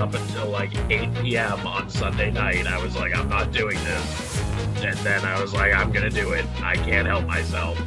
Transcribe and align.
Up 0.00 0.14
until 0.14 0.48
like 0.48 0.74
8 0.90 1.14
p.m. 1.22 1.66
on 1.66 1.88
Sunday 1.88 2.30
night. 2.30 2.66
I 2.66 2.82
was 2.82 2.96
like, 2.96 3.16
I'm 3.16 3.28
not 3.28 3.52
doing 3.52 3.76
this. 3.84 4.42
And 4.82 4.96
then 4.98 5.24
I 5.24 5.40
was 5.40 5.54
like, 5.54 5.72
I'm 5.74 5.90
going 5.90 6.08
to 6.08 6.14
do 6.14 6.32
it. 6.32 6.44
I 6.62 6.76
can't 6.76 7.06
help 7.06 7.26
myself. 7.26 7.78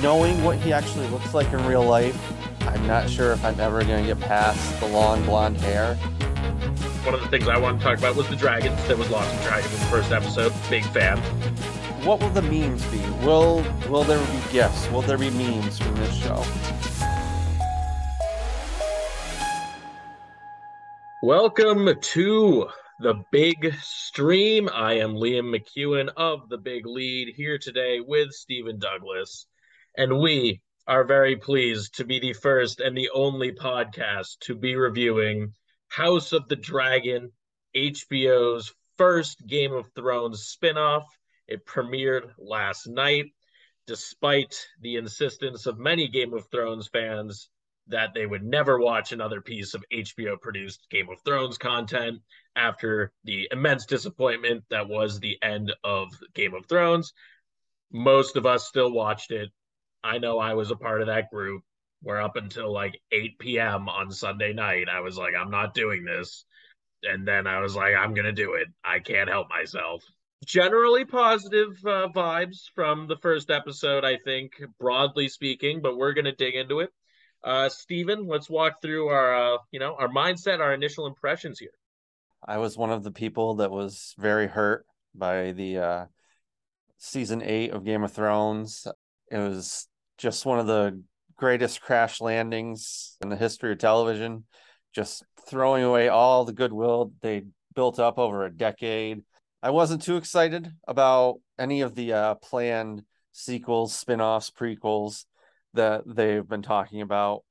Knowing 0.00 0.42
what 0.44 0.58
he 0.58 0.72
actually 0.72 1.08
looks 1.08 1.34
like 1.34 1.52
in 1.52 1.64
real 1.66 1.84
life, 1.84 2.16
I'm 2.62 2.86
not 2.86 3.10
sure 3.10 3.32
if 3.32 3.44
I'm 3.44 3.58
ever 3.58 3.84
going 3.84 4.04
to 4.04 4.14
get 4.14 4.20
past 4.20 4.80
the 4.80 4.86
long 4.86 5.24
blonde 5.24 5.56
hair. 5.58 5.94
One 7.04 7.14
of 7.14 7.20
the 7.20 7.28
things 7.28 7.48
I 7.48 7.58
wanted 7.58 7.78
to 7.78 7.84
talk 7.84 7.98
about 7.98 8.14
was 8.14 8.28
the 8.28 8.36
dragons. 8.36 8.82
There 8.86 8.96
was 8.96 9.10
lots 9.10 9.32
of 9.32 9.42
dragons 9.42 9.72
in 9.72 9.80
the 9.80 9.86
first 9.86 10.12
episode. 10.12 10.52
Big 10.70 10.84
fan. 10.86 11.18
What 12.04 12.20
will 12.20 12.30
the 12.30 12.42
memes 12.42 12.84
be? 12.86 12.98
Will 13.24 13.64
will 13.88 14.04
there 14.04 14.18
be 14.18 14.52
gifts? 14.52 14.88
Will 14.90 15.02
there 15.02 15.18
be 15.18 15.30
memes 15.30 15.78
from 15.78 15.94
this 15.96 16.14
show? 16.14 16.44
Welcome 21.24 21.88
to 22.00 22.66
the 22.98 23.22
big 23.30 23.74
stream. 23.80 24.68
I 24.68 24.94
am 24.94 25.14
Liam 25.14 25.56
McKeone 25.56 26.08
of 26.16 26.48
the 26.48 26.58
Big 26.58 26.84
Lead 26.84 27.32
here 27.36 27.58
today 27.58 28.00
with 28.00 28.32
Stephen 28.32 28.80
Douglas. 28.80 29.46
And 29.96 30.18
we 30.18 30.62
are 30.88 31.04
very 31.04 31.36
pleased 31.36 31.94
to 31.98 32.04
be 32.04 32.18
the 32.18 32.32
first 32.32 32.80
and 32.80 32.96
the 32.96 33.08
only 33.14 33.52
podcast 33.52 34.40
to 34.40 34.56
be 34.56 34.74
reviewing 34.74 35.52
House 35.86 36.32
of 36.32 36.48
the 36.48 36.56
Dragon, 36.56 37.30
HBO's 37.76 38.74
first 38.98 39.46
Game 39.46 39.72
of 39.72 39.92
Thrones 39.94 40.52
spinoff. 40.60 41.04
It 41.46 41.64
premiered 41.66 42.32
last 42.36 42.88
night, 42.88 43.26
despite 43.86 44.56
the 44.80 44.96
insistence 44.96 45.66
of 45.66 45.78
many 45.78 46.08
Game 46.08 46.34
of 46.34 46.48
Thrones 46.50 46.88
fans 46.88 47.48
that 47.88 48.14
they 48.14 48.26
would 48.26 48.44
never 48.44 48.78
watch 48.78 49.12
another 49.12 49.40
piece 49.40 49.74
of 49.74 49.84
HBO 49.92 50.40
produced 50.40 50.86
Game 50.90 51.08
of 51.10 51.20
Thrones 51.24 51.58
content 51.58 52.20
after 52.54 53.12
the 53.24 53.48
immense 53.50 53.86
disappointment 53.86 54.64
that 54.70 54.88
was 54.88 55.18
the 55.18 55.38
end 55.42 55.72
of 55.82 56.08
Game 56.34 56.54
of 56.54 56.66
Thrones. 56.66 57.12
Most 57.90 58.36
of 58.36 58.46
us 58.46 58.66
still 58.66 58.92
watched 58.92 59.30
it. 59.30 59.50
I 60.04 60.18
know 60.18 60.38
I 60.38 60.54
was 60.54 60.70
a 60.70 60.76
part 60.76 61.00
of 61.00 61.08
that 61.08 61.30
group 61.30 61.62
where 62.02 62.20
up 62.20 62.36
until 62.36 62.72
like 62.72 63.00
8 63.12 63.38
p.m. 63.38 63.88
on 63.88 64.10
Sunday 64.10 64.52
night, 64.52 64.88
I 64.90 65.00
was 65.00 65.16
like, 65.16 65.34
I'm 65.38 65.50
not 65.50 65.74
doing 65.74 66.04
this. 66.04 66.44
And 67.04 67.26
then 67.26 67.46
I 67.46 67.60
was 67.60 67.74
like, 67.74 67.94
I'm 67.94 68.14
going 68.14 68.26
to 68.26 68.32
do 68.32 68.54
it. 68.54 68.68
I 68.84 68.98
can't 68.98 69.28
help 69.28 69.48
myself. 69.48 70.02
Generally 70.44 71.04
positive 71.04 71.70
uh, 71.84 72.08
vibes 72.14 72.70
from 72.74 73.06
the 73.06 73.16
first 73.16 73.50
episode, 73.50 74.04
I 74.04 74.18
think, 74.24 74.52
broadly 74.80 75.28
speaking, 75.28 75.80
but 75.80 75.96
we're 75.96 76.14
going 76.14 76.24
to 76.24 76.32
dig 76.32 76.54
into 76.54 76.80
it. 76.80 76.90
Uh, 77.44 77.68
Stephen, 77.68 78.26
let's 78.26 78.48
walk 78.48 78.80
through 78.80 79.08
our, 79.08 79.54
uh, 79.54 79.58
you 79.72 79.80
know, 79.80 79.96
our 79.98 80.08
mindset, 80.08 80.60
our 80.60 80.72
initial 80.72 81.06
impressions 81.06 81.58
here. 81.58 81.72
I 82.44 82.58
was 82.58 82.76
one 82.76 82.90
of 82.90 83.02
the 83.02 83.10
people 83.10 83.56
that 83.56 83.70
was 83.70 84.14
very 84.18 84.46
hurt 84.46 84.86
by 85.14 85.52
the 85.52 85.78
uh, 85.78 86.04
season 86.98 87.42
eight 87.42 87.70
of 87.72 87.84
Game 87.84 88.04
of 88.04 88.12
Thrones. 88.12 88.86
It 89.30 89.38
was 89.38 89.88
just 90.18 90.46
one 90.46 90.58
of 90.58 90.66
the 90.66 91.02
greatest 91.36 91.80
crash 91.80 92.20
landings 92.20 93.16
in 93.22 93.28
the 93.28 93.36
history 93.36 93.72
of 93.72 93.78
television. 93.78 94.44
Just 94.92 95.24
throwing 95.46 95.82
away 95.82 96.08
all 96.08 96.44
the 96.44 96.52
goodwill 96.52 97.12
they 97.22 97.44
built 97.74 97.98
up 97.98 98.18
over 98.18 98.44
a 98.44 98.52
decade. 98.52 99.22
I 99.62 99.70
wasn't 99.70 100.02
too 100.02 100.16
excited 100.16 100.70
about 100.86 101.40
any 101.58 101.80
of 101.80 101.94
the 101.94 102.12
uh, 102.12 102.34
planned 102.36 103.02
sequels, 103.32 103.94
spin-offs, 103.94 104.50
prequels 104.50 105.24
that 105.74 106.02
they've 106.06 106.46
been 106.46 106.62
talking 106.62 107.00
about. 107.00 107.44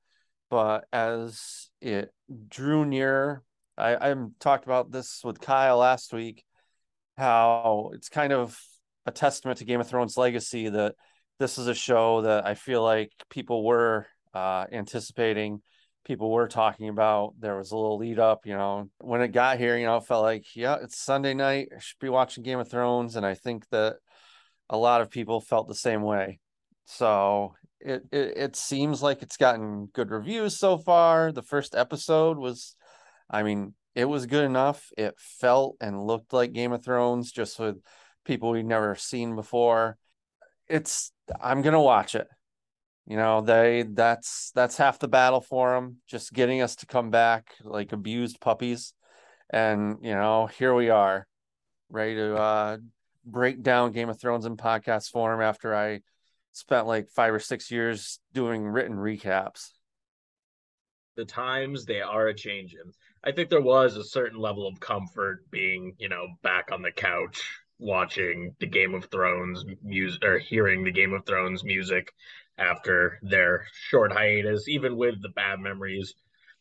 But 0.50 0.84
as 0.92 1.70
it 1.80 2.12
drew 2.48 2.84
near, 2.84 3.42
I, 3.76 4.10
I 4.10 4.14
talked 4.38 4.64
about 4.64 4.90
this 4.90 5.22
with 5.24 5.40
Kyle 5.40 5.78
last 5.78 6.12
week, 6.12 6.44
how 7.16 7.90
it's 7.94 8.08
kind 8.08 8.32
of 8.32 8.58
a 9.06 9.10
testament 9.10 9.58
to 9.58 9.64
Game 9.64 9.80
of 9.80 9.88
Thrones 9.88 10.16
legacy 10.16 10.68
that 10.68 10.94
this 11.38 11.58
is 11.58 11.66
a 11.66 11.74
show 11.74 12.22
that 12.22 12.46
I 12.46 12.54
feel 12.54 12.82
like 12.82 13.10
people 13.30 13.64
were 13.64 14.06
uh, 14.34 14.66
anticipating, 14.70 15.62
people 16.04 16.30
were 16.30 16.48
talking 16.48 16.88
about. 16.88 17.34
There 17.38 17.56
was 17.56 17.72
a 17.72 17.76
little 17.76 17.98
lead 17.98 18.18
up, 18.18 18.46
you 18.46 18.54
know, 18.54 18.90
when 18.98 19.22
it 19.22 19.28
got 19.28 19.58
here, 19.58 19.76
you 19.76 19.86
know, 19.86 19.96
it 19.96 20.06
felt 20.06 20.22
like, 20.22 20.44
yeah, 20.54 20.76
it's 20.82 20.98
Sunday 20.98 21.34
night. 21.34 21.68
I 21.74 21.80
should 21.80 21.98
be 21.98 22.08
watching 22.08 22.44
Game 22.44 22.58
of 22.58 22.70
Thrones. 22.70 23.16
And 23.16 23.24
I 23.24 23.34
think 23.34 23.68
that 23.70 23.96
a 24.68 24.76
lot 24.76 25.00
of 25.00 25.10
people 25.10 25.40
felt 25.40 25.68
the 25.68 25.74
same 25.74 26.02
way. 26.02 26.40
So 26.84 27.54
it, 27.84 28.02
it 28.12 28.36
it 28.36 28.56
seems 28.56 29.02
like 29.02 29.22
it's 29.22 29.36
gotten 29.36 29.86
good 29.86 30.10
reviews 30.10 30.58
so 30.58 30.78
far. 30.78 31.32
The 31.32 31.42
first 31.42 31.74
episode 31.74 32.38
was, 32.38 32.76
I 33.30 33.42
mean, 33.42 33.74
it 33.94 34.04
was 34.06 34.26
good 34.26 34.44
enough. 34.44 34.90
It 34.96 35.14
felt 35.18 35.76
and 35.80 36.06
looked 36.06 36.32
like 36.32 36.52
Game 36.52 36.72
of 36.72 36.84
Thrones, 36.84 37.32
just 37.32 37.58
with 37.58 37.76
people 38.24 38.50
we've 38.50 38.64
never 38.64 38.94
seen 38.94 39.34
before. 39.34 39.98
It's 40.68 41.12
I'm 41.40 41.62
gonna 41.62 41.82
watch 41.82 42.14
it. 42.14 42.28
You 43.06 43.16
know, 43.16 43.40
they 43.40 43.84
that's 43.88 44.52
that's 44.54 44.76
half 44.76 44.98
the 44.98 45.08
battle 45.08 45.40
for 45.40 45.74
them, 45.74 45.98
just 46.06 46.32
getting 46.32 46.62
us 46.62 46.76
to 46.76 46.86
come 46.86 47.10
back 47.10 47.54
like 47.62 47.92
abused 47.92 48.40
puppies. 48.40 48.94
And 49.50 49.98
you 50.02 50.14
know, 50.14 50.46
here 50.46 50.74
we 50.74 50.88
are, 50.90 51.26
ready 51.90 52.14
to 52.14 52.36
uh 52.36 52.76
break 53.24 53.62
down 53.62 53.92
Game 53.92 54.08
of 54.08 54.20
Thrones 54.20 54.46
in 54.46 54.56
podcast 54.56 55.10
form 55.10 55.40
after 55.40 55.74
I 55.74 56.00
spent 56.52 56.86
like 56.86 57.08
five 57.10 57.34
or 57.34 57.38
six 57.38 57.70
years 57.70 58.20
doing 58.32 58.66
written 58.66 58.96
recaps. 58.96 59.70
The 61.16 61.24
times 61.24 61.84
they 61.84 62.00
are 62.00 62.28
a 62.28 62.34
changing. 62.34 62.92
I 63.24 63.32
think 63.32 63.50
there 63.50 63.60
was 63.60 63.96
a 63.96 64.04
certain 64.04 64.38
level 64.38 64.66
of 64.66 64.80
comfort 64.80 65.50
being, 65.50 65.94
you 65.98 66.08
know, 66.08 66.26
back 66.42 66.70
on 66.72 66.82
the 66.82 66.90
couch 66.90 67.42
watching 67.78 68.54
the 68.60 68.66
Game 68.66 68.94
of 68.94 69.06
Thrones 69.06 69.64
music 69.82 70.24
or 70.24 70.38
hearing 70.38 70.84
the 70.84 70.92
Game 70.92 71.12
of 71.12 71.26
Thrones 71.26 71.64
music 71.64 72.12
after 72.58 73.18
their 73.22 73.66
short 73.88 74.12
hiatus, 74.12 74.68
even 74.68 74.96
with 74.96 75.20
the 75.20 75.28
bad 75.30 75.60
memories 75.60 76.14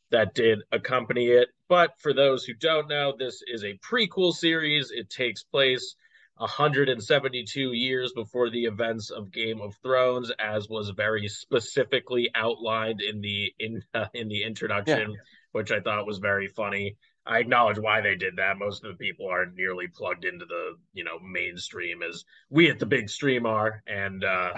that 0.10 0.34
did 0.34 0.60
accompany 0.72 1.28
it. 1.28 1.50
But 1.68 1.92
for 2.00 2.14
those 2.14 2.44
who 2.44 2.54
don't 2.54 2.90
know, 2.90 3.14
this 3.18 3.42
is 3.48 3.64
a 3.64 3.80
prequel 3.80 4.34
series. 4.34 4.92
It 4.92 5.10
takes 5.10 5.44
place 5.44 5.96
172 6.42 7.74
years 7.74 8.14
before 8.14 8.50
the 8.50 8.66
events 8.66 9.12
of 9.12 9.32
Game 9.32 9.62
of 9.62 9.76
Thrones, 9.84 10.32
as 10.40 10.68
was 10.68 10.90
very 10.90 11.28
specifically 11.28 12.32
outlined 12.34 13.00
in 13.00 13.22
the 13.22 13.54
in 13.60 13.84
uh, 13.94 14.08
in 14.14 14.28
the 14.28 14.44
introduction. 14.44 15.12
Yeah. 15.12 15.18
which 15.52 15.72
I 15.72 15.82
thought 15.82 16.08
was 16.08 16.18
very 16.18 16.48
funny. 16.48 16.96
I 17.26 17.40
acknowledge 17.40 17.78
why 17.78 18.02
they 18.02 18.16
did 18.16 18.38
that. 18.38 18.58
Most 18.58 18.84
of 18.84 18.92
the 18.92 18.98
people 18.98 19.28
aren't 19.28 19.56
nearly 19.56 19.88
plugged 19.88 20.26
into 20.26 20.46
the 20.46 20.78
you 20.94 21.04
know 21.04 21.20
mainstream 21.20 22.02
as 22.02 22.26
we 22.50 22.70
at 22.70 22.80
the 22.80 22.86
big 22.86 23.10
stream 23.10 23.46
are, 23.46 23.84
and 23.86 24.24
uh, 24.24 24.54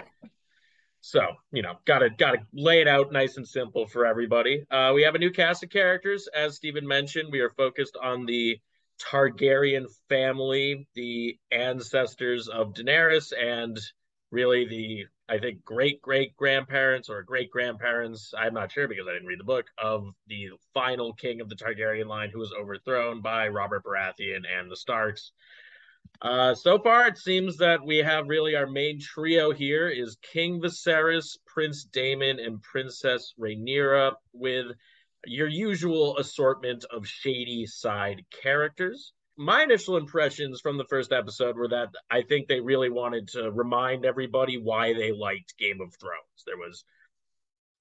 so 1.01 1.21
you 1.51 1.61
know, 1.61 1.75
gotta 1.83 2.09
gotta 2.17 2.39
lay 2.53 2.79
it 2.79 2.87
out 2.87 3.11
nice 3.11 3.35
and 3.35 3.45
simple 3.45 3.85
for 3.85 4.05
everybody. 4.05 4.63
Uh, 4.71 4.93
we 4.95 5.03
have 5.03 5.15
a 5.15 5.19
new 5.19 5.31
cast 5.31 5.61
of 5.61 5.69
characters, 5.69 6.29
as 6.33 6.55
Stephen 6.55 6.87
mentioned. 6.87 7.29
We 7.29 7.41
are 7.41 7.49
focused 7.49 7.97
on 8.01 8.25
the 8.25 8.57
Targaryen 9.09 9.85
family, 10.09 10.87
the 10.95 11.37
ancestors 11.51 12.47
of 12.47 12.73
Daenerys, 12.73 13.33
and 13.37 13.79
really 14.31 14.65
the 14.65 15.05
I 15.29 15.39
think 15.39 15.63
great 15.63 16.01
great 16.01 16.35
grandparents 16.35 17.09
or 17.09 17.23
great 17.23 17.49
grandparents. 17.49 18.33
I'm 18.37 18.53
not 18.53 18.71
sure 18.71 18.87
because 18.87 19.07
I 19.07 19.13
didn't 19.13 19.27
read 19.27 19.39
the 19.39 19.45
book 19.45 19.67
of 19.77 20.07
the 20.27 20.49
final 20.73 21.13
king 21.13 21.41
of 21.41 21.49
the 21.49 21.55
Targaryen 21.55 22.07
line, 22.07 22.29
who 22.29 22.39
was 22.39 22.53
overthrown 22.53 23.21
by 23.21 23.47
Robert 23.47 23.83
Baratheon 23.83 24.43
and 24.59 24.69
the 24.69 24.75
Starks. 24.75 25.31
Uh, 26.21 26.53
so 26.53 26.77
far, 26.79 27.07
it 27.07 27.17
seems 27.17 27.57
that 27.57 27.83
we 27.83 27.97
have 27.97 28.27
really 28.27 28.55
our 28.55 28.67
main 28.67 28.99
trio 28.99 29.51
here 29.51 29.89
is 29.89 30.17
King 30.21 30.61
Viserys, 30.61 31.37
Prince 31.45 31.85
Daemon, 31.85 32.39
and 32.39 32.61
Princess 32.61 33.33
Rhaenyra, 33.39 34.13
with 34.33 34.67
your 35.25 35.47
usual 35.47 36.17
assortment 36.17 36.85
of 36.91 37.07
shady 37.07 37.65
side 37.65 38.25
characters. 38.41 39.13
My 39.37 39.63
initial 39.63 39.97
impressions 39.97 40.61
from 40.61 40.77
the 40.77 40.85
first 40.85 41.11
episode 41.11 41.55
were 41.55 41.69
that 41.69 41.89
I 42.09 42.21
think 42.21 42.47
they 42.47 42.59
really 42.59 42.89
wanted 42.89 43.29
to 43.29 43.51
remind 43.51 44.05
everybody 44.05 44.57
why 44.57 44.93
they 44.93 45.11
liked 45.11 45.57
Game 45.57 45.81
of 45.81 45.93
Thrones. 45.99 46.43
There 46.45 46.57
was 46.57 46.83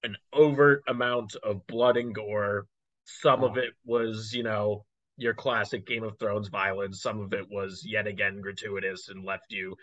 an 0.02 0.16
overt 0.32 0.82
amount 0.88 1.36
of 1.42 1.66
blood 1.66 1.96
and 1.96 2.14
gore. 2.14 2.66
Some 3.04 3.44
of 3.44 3.58
it 3.58 3.74
was, 3.84 4.32
you 4.32 4.42
know, 4.42 4.84
your 5.16 5.34
classic 5.34 5.86
Game 5.86 6.04
of 6.04 6.18
Thrones 6.18 6.48
violence. 6.48 7.02
Some 7.02 7.20
of 7.20 7.32
it 7.32 7.46
was 7.50 7.82
yet 7.84 8.06
again 8.06 8.40
gratuitous 8.40 9.08
and 9.08 9.24
left 9.24 9.50
you 9.50 9.76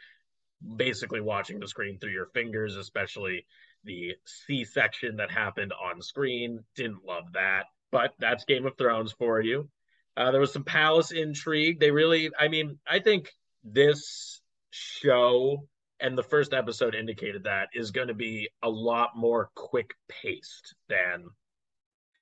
basically 0.75 1.21
watching 1.21 1.59
the 1.59 1.67
screen 1.67 1.99
through 1.99 2.11
your 2.11 2.27
fingers, 2.33 2.75
especially 2.75 3.45
the 3.83 4.15
C 4.25 4.65
section 4.65 5.17
that 5.17 5.31
happened 5.31 5.73
on 5.73 6.01
screen. 6.01 6.63
Didn't 6.75 7.05
love 7.05 7.33
that, 7.33 7.65
but 7.91 8.13
that's 8.19 8.45
Game 8.45 8.65
of 8.65 8.77
Thrones 8.77 9.13
for 9.13 9.41
you. 9.41 9.69
Uh, 10.17 10.31
there 10.31 10.41
was 10.41 10.51
some 10.53 10.63
palace 10.63 11.11
intrigue. 11.11 11.79
They 11.79 11.91
really, 11.91 12.29
I 12.37 12.49
mean, 12.49 12.79
I 12.87 12.99
think 12.99 13.31
this 13.63 14.41
show 14.71 15.67
and 15.99 16.17
the 16.17 16.23
first 16.23 16.53
episode 16.53 16.95
indicated 16.95 17.43
that 17.43 17.69
is 17.73 17.91
going 17.91 18.07
to 18.07 18.13
be 18.13 18.49
a 18.63 18.69
lot 18.69 19.11
more 19.15 19.49
quick 19.55 19.93
paced 20.07 20.75
than 20.87 21.25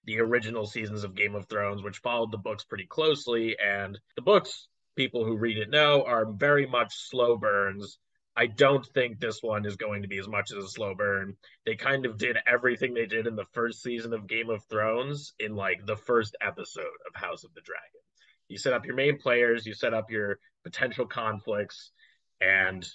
the 0.06 0.20
original 0.20 0.66
seasons 0.66 1.04
of 1.04 1.16
Game 1.16 1.36
of 1.36 1.48
Thrones, 1.48 1.84
which 1.84 2.00
followed 2.00 2.32
the 2.32 2.38
books 2.38 2.64
pretty 2.64 2.86
closely. 2.86 3.56
And 3.60 4.00
the 4.16 4.22
books, 4.22 4.68
people 4.96 5.26
who 5.26 5.36
read 5.36 5.58
it 5.58 5.70
know, 5.70 6.04
are 6.06 6.32
very 6.32 6.66
much 6.66 6.96
slow 7.10 7.38
burns 7.38 8.00
I 8.38 8.46
don't 8.46 8.86
think 8.86 9.20
this 9.20 9.40
one 9.42 9.66
is 9.66 9.78
going 9.78 10.04
to 10.04 10.08
be 10.08 10.20
as 10.20 10.28
much 10.28 10.52
as 10.56 10.64
a 10.64 10.70
slow 10.70 10.94
burn. 10.94 11.36
They 11.66 11.76
kind 11.76 12.06
of 12.06 12.20
did 12.20 12.38
everything 12.46 12.94
they 12.94 13.08
did 13.08 13.26
in 13.26 13.36
the 13.36 13.48
first 13.54 13.82
season 13.82 14.14
of 14.14 14.28
Game 14.28 14.52
of 14.52 14.64
Thrones 14.70 15.34
in 15.40 15.56
like 15.56 15.88
the 15.88 15.96
first 15.96 16.36
episode 16.40 16.84
of 17.08 17.20
House 17.20 17.44
of 17.44 17.54
the 17.56 17.62
Dragon. 17.62 18.02
You 18.48 18.60
set 18.60 18.74
up 18.74 18.86
your 18.86 18.96
main 18.96 19.18
players, 19.18 19.66
you 19.66 19.74
set 19.74 19.96
up 19.96 20.12
your 20.12 20.38
potential 20.64 21.08
conflicts, 21.08 21.92
and 22.40 22.88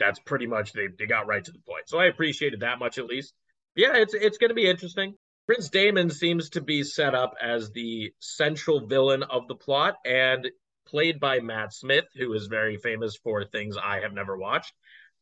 that's 0.00 0.18
pretty 0.18 0.46
much 0.46 0.72
they, 0.72 0.88
they 0.98 1.06
got 1.06 1.28
right 1.28 1.44
to 1.44 1.52
the 1.52 1.60
point. 1.60 1.88
So 1.88 1.98
I 1.98 2.06
appreciated 2.06 2.60
that 2.60 2.80
much 2.80 2.98
at 2.98 3.06
least. 3.06 3.34
Yeah, 3.76 3.94
it's 3.94 4.14
it's 4.14 4.38
gonna 4.38 4.54
be 4.54 4.68
interesting. 4.68 5.14
Prince 5.46 5.68
Daemon 5.68 6.10
seems 6.10 6.50
to 6.50 6.60
be 6.60 6.82
set 6.82 7.14
up 7.14 7.34
as 7.40 7.70
the 7.70 8.12
central 8.18 8.86
villain 8.86 9.22
of 9.22 9.46
the 9.46 9.54
plot 9.54 9.94
and 10.04 10.48
played 10.88 11.20
by 11.20 11.40
Matt 11.40 11.72
Smith, 11.72 12.06
who 12.16 12.32
is 12.32 12.46
very 12.46 12.76
famous 12.76 13.16
for 13.16 13.44
things 13.44 13.76
I 13.76 14.00
have 14.00 14.12
never 14.12 14.36
watched 14.36 14.72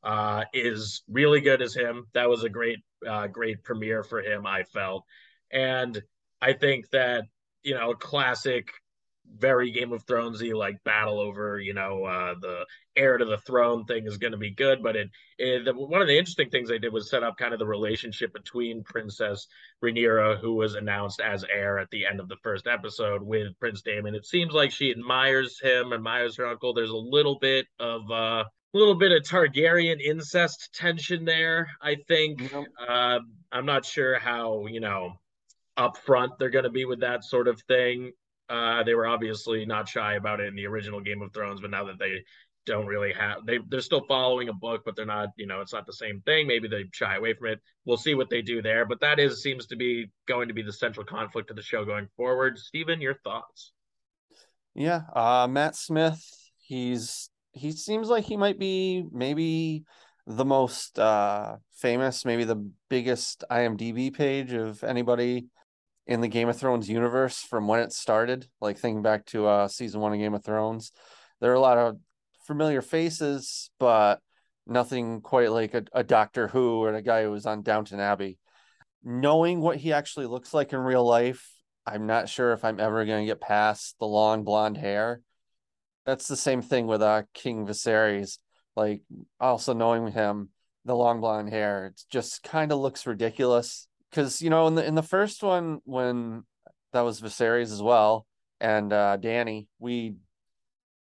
uh, 0.02 0.44
is 0.52 1.02
really 1.08 1.40
good 1.40 1.62
as 1.62 1.74
him. 1.74 2.06
That 2.14 2.28
was 2.28 2.44
a 2.44 2.48
great, 2.48 2.78
uh, 3.06 3.26
great 3.26 3.62
premiere 3.64 4.02
for 4.02 4.20
him. 4.20 4.46
I 4.46 4.62
felt, 4.62 5.04
and 5.50 6.00
I 6.40 6.52
think 6.52 6.90
that 6.90 7.24
you 7.66 7.74
know, 7.74 7.94
classic, 7.94 8.68
very 9.38 9.70
Game 9.70 9.92
of 9.92 10.06
Thronesy 10.06 10.54
like 10.54 10.82
battle 10.84 11.20
over 11.20 11.60
you 11.60 11.74
know 11.74 12.04
uh, 12.04 12.34
the 12.40 12.64
heir 12.96 13.18
to 13.18 13.24
the 13.24 13.38
throne 13.38 13.84
thing 13.84 14.06
is 14.06 14.16
going 14.16 14.32
to 14.32 14.38
be 14.38 14.50
good. 14.50 14.82
But 14.82 14.96
it, 14.96 15.10
it 15.38 15.64
the, 15.64 15.74
one 15.74 16.00
of 16.00 16.08
the 16.08 16.18
interesting 16.18 16.50
things 16.50 16.68
they 16.68 16.78
did 16.78 16.92
was 16.92 17.10
set 17.10 17.22
up 17.22 17.36
kind 17.36 17.52
of 17.52 17.58
the 17.58 17.66
relationship 17.66 18.32
between 18.32 18.82
Princess 18.84 19.46
Rhaenyra, 19.84 20.40
who 20.40 20.54
was 20.54 20.74
announced 20.74 21.20
as 21.20 21.44
heir 21.44 21.78
at 21.78 21.90
the 21.90 22.06
end 22.06 22.20
of 22.20 22.28
the 22.28 22.36
first 22.42 22.66
episode, 22.66 23.22
with 23.22 23.58
Prince 23.58 23.82
Daemon. 23.82 24.14
It 24.14 24.26
seems 24.26 24.52
like 24.52 24.70
she 24.70 24.90
admires 24.90 25.60
him, 25.60 25.92
admires 25.92 26.36
her 26.36 26.46
uncle. 26.46 26.72
There's 26.72 26.90
a 26.90 26.96
little 26.96 27.38
bit 27.38 27.66
of 27.78 28.10
uh, 28.10 28.44
a 28.44 28.78
little 28.78 28.94
bit 28.94 29.12
of 29.12 29.22
Targaryen 29.22 30.00
incest 30.00 30.70
tension 30.74 31.24
there. 31.24 31.68
I 31.80 31.96
think. 32.08 32.40
Mm-hmm. 32.40 32.62
Uh, 32.88 33.20
I'm 33.52 33.66
not 33.66 33.84
sure 33.84 34.18
how 34.18 34.66
you 34.66 34.80
know 34.80 35.12
upfront 35.78 36.38
they're 36.38 36.50
going 36.50 36.64
to 36.64 36.70
be 36.70 36.84
with 36.84 37.00
that 37.00 37.24
sort 37.24 37.48
of 37.48 37.60
thing. 37.62 38.12
Uh, 38.48 38.82
they 38.82 38.94
were 38.94 39.06
obviously 39.06 39.66
not 39.66 39.88
shy 39.88 40.14
about 40.14 40.40
it 40.40 40.46
in 40.46 40.54
the 40.54 40.66
original 40.66 41.00
Game 41.00 41.22
of 41.22 41.32
Thrones, 41.32 41.60
but 41.60 41.70
now 41.70 41.84
that 41.84 41.98
they 41.98 42.22
don't 42.66 42.86
really 42.86 43.12
have 43.12 43.46
they 43.46 43.58
they're 43.68 43.80
still 43.80 44.04
following 44.06 44.48
a 44.48 44.52
book, 44.52 44.82
but 44.84 44.96
they're 44.96 45.06
not, 45.06 45.28
you 45.36 45.46
know, 45.46 45.60
it's 45.60 45.72
not 45.72 45.86
the 45.86 45.92
same 45.92 46.20
thing. 46.22 46.46
Maybe 46.46 46.68
they 46.68 46.84
shy 46.92 47.16
away 47.16 47.34
from 47.34 47.48
it. 47.48 47.60
We'll 47.84 47.96
see 47.96 48.14
what 48.14 48.28
they 48.28 48.42
do 48.42 48.60
there. 48.60 48.84
But 48.84 49.00
that 49.00 49.18
is 49.18 49.42
seems 49.42 49.66
to 49.66 49.76
be 49.76 50.10
going 50.26 50.48
to 50.48 50.54
be 50.54 50.62
the 50.62 50.72
central 50.72 51.06
conflict 51.06 51.50
of 51.50 51.56
the 51.56 51.62
show 51.62 51.84
going 51.84 52.08
forward. 52.16 52.58
Stephen, 52.58 53.00
your 53.00 53.14
thoughts? 53.24 53.72
Yeah, 54.74 55.02
uh, 55.14 55.46
Matt 55.48 55.76
Smith, 55.76 56.22
he's 56.58 57.30
he 57.52 57.72
seems 57.72 58.08
like 58.08 58.24
he 58.24 58.36
might 58.36 58.58
be 58.58 59.04
maybe 59.10 59.84
the 60.26 60.44
most 60.44 60.98
uh, 60.98 61.56
famous, 61.72 62.24
maybe 62.24 62.44
the 62.44 62.68
biggest 62.90 63.44
IMDb 63.50 64.12
page 64.12 64.52
of 64.52 64.82
anybody 64.84 65.46
in 66.06 66.20
the 66.20 66.28
Game 66.28 66.48
of 66.48 66.58
Thrones 66.58 66.88
universe 66.88 67.40
from 67.40 67.66
when 67.66 67.80
it 67.80 67.92
started. 67.92 68.46
Like 68.60 68.78
thinking 68.78 69.02
back 69.02 69.26
to 69.26 69.46
uh, 69.46 69.68
season 69.68 70.00
one 70.00 70.12
of 70.12 70.18
Game 70.18 70.34
of 70.34 70.44
Thrones, 70.44 70.92
there 71.40 71.50
are 71.50 71.54
a 71.54 71.60
lot 71.60 71.78
of 71.78 71.98
familiar 72.46 72.82
faces, 72.82 73.70
but 73.78 74.20
nothing 74.66 75.20
quite 75.20 75.50
like 75.50 75.74
a, 75.74 75.84
a 75.92 76.04
Doctor 76.04 76.48
Who 76.48 76.82
or 76.82 76.94
a 76.94 77.02
guy 77.02 77.22
who 77.22 77.30
was 77.30 77.46
on 77.46 77.62
Downton 77.62 78.00
Abbey. 78.00 78.38
Knowing 79.04 79.60
what 79.60 79.76
he 79.76 79.92
actually 79.92 80.26
looks 80.26 80.52
like 80.52 80.72
in 80.72 80.78
real 80.78 81.04
life, 81.04 81.48
I'm 81.86 82.06
not 82.06 82.28
sure 82.28 82.52
if 82.52 82.64
I'm 82.64 82.80
ever 82.80 83.04
going 83.04 83.24
to 83.24 83.30
get 83.30 83.40
past 83.40 83.96
the 84.00 84.06
long 84.06 84.42
blonde 84.42 84.76
hair 84.76 85.20
that's 86.06 86.28
the 86.28 86.36
same 86.36 86.62
thing 86.62 86.86
with 86.86 87.02
uh 87.02 87.24
King 87.34 87.66
Viserys. 87.66 88.38
Like 88.76 89.02
also 89.40 89.74
knowing 89.74 90.12
him, 90.12 90.50
the 90.84 90.94
long 90.94 91.20
blonde 91.20 91.50
hair, 91.50 91.86
it 91.86 92.02
just 92.10 92.42
kind 92.42 92.72
of 92.72 92.78
looks 92.78 93.06
ridiculous. 93.06 93.88
Because 94.10 94.40
you 94.40 94.50
know, 94.50 94.66
in 94.66 94.74
the 94.74 94.84
in 94.84 94.94
the 94.94 95.02
first 95.02 95.42
one, 95.42 95.80
when 95.84 96.44
that 96.92 97.00
was 97.00 97.20
Viserys 97.20 97.72
as 97.72 97.82
well, 97.82 98.26
and 98.60 98.92
uh 98.92 99.16
Dany, 99.18 99.66
we 99.78 100.14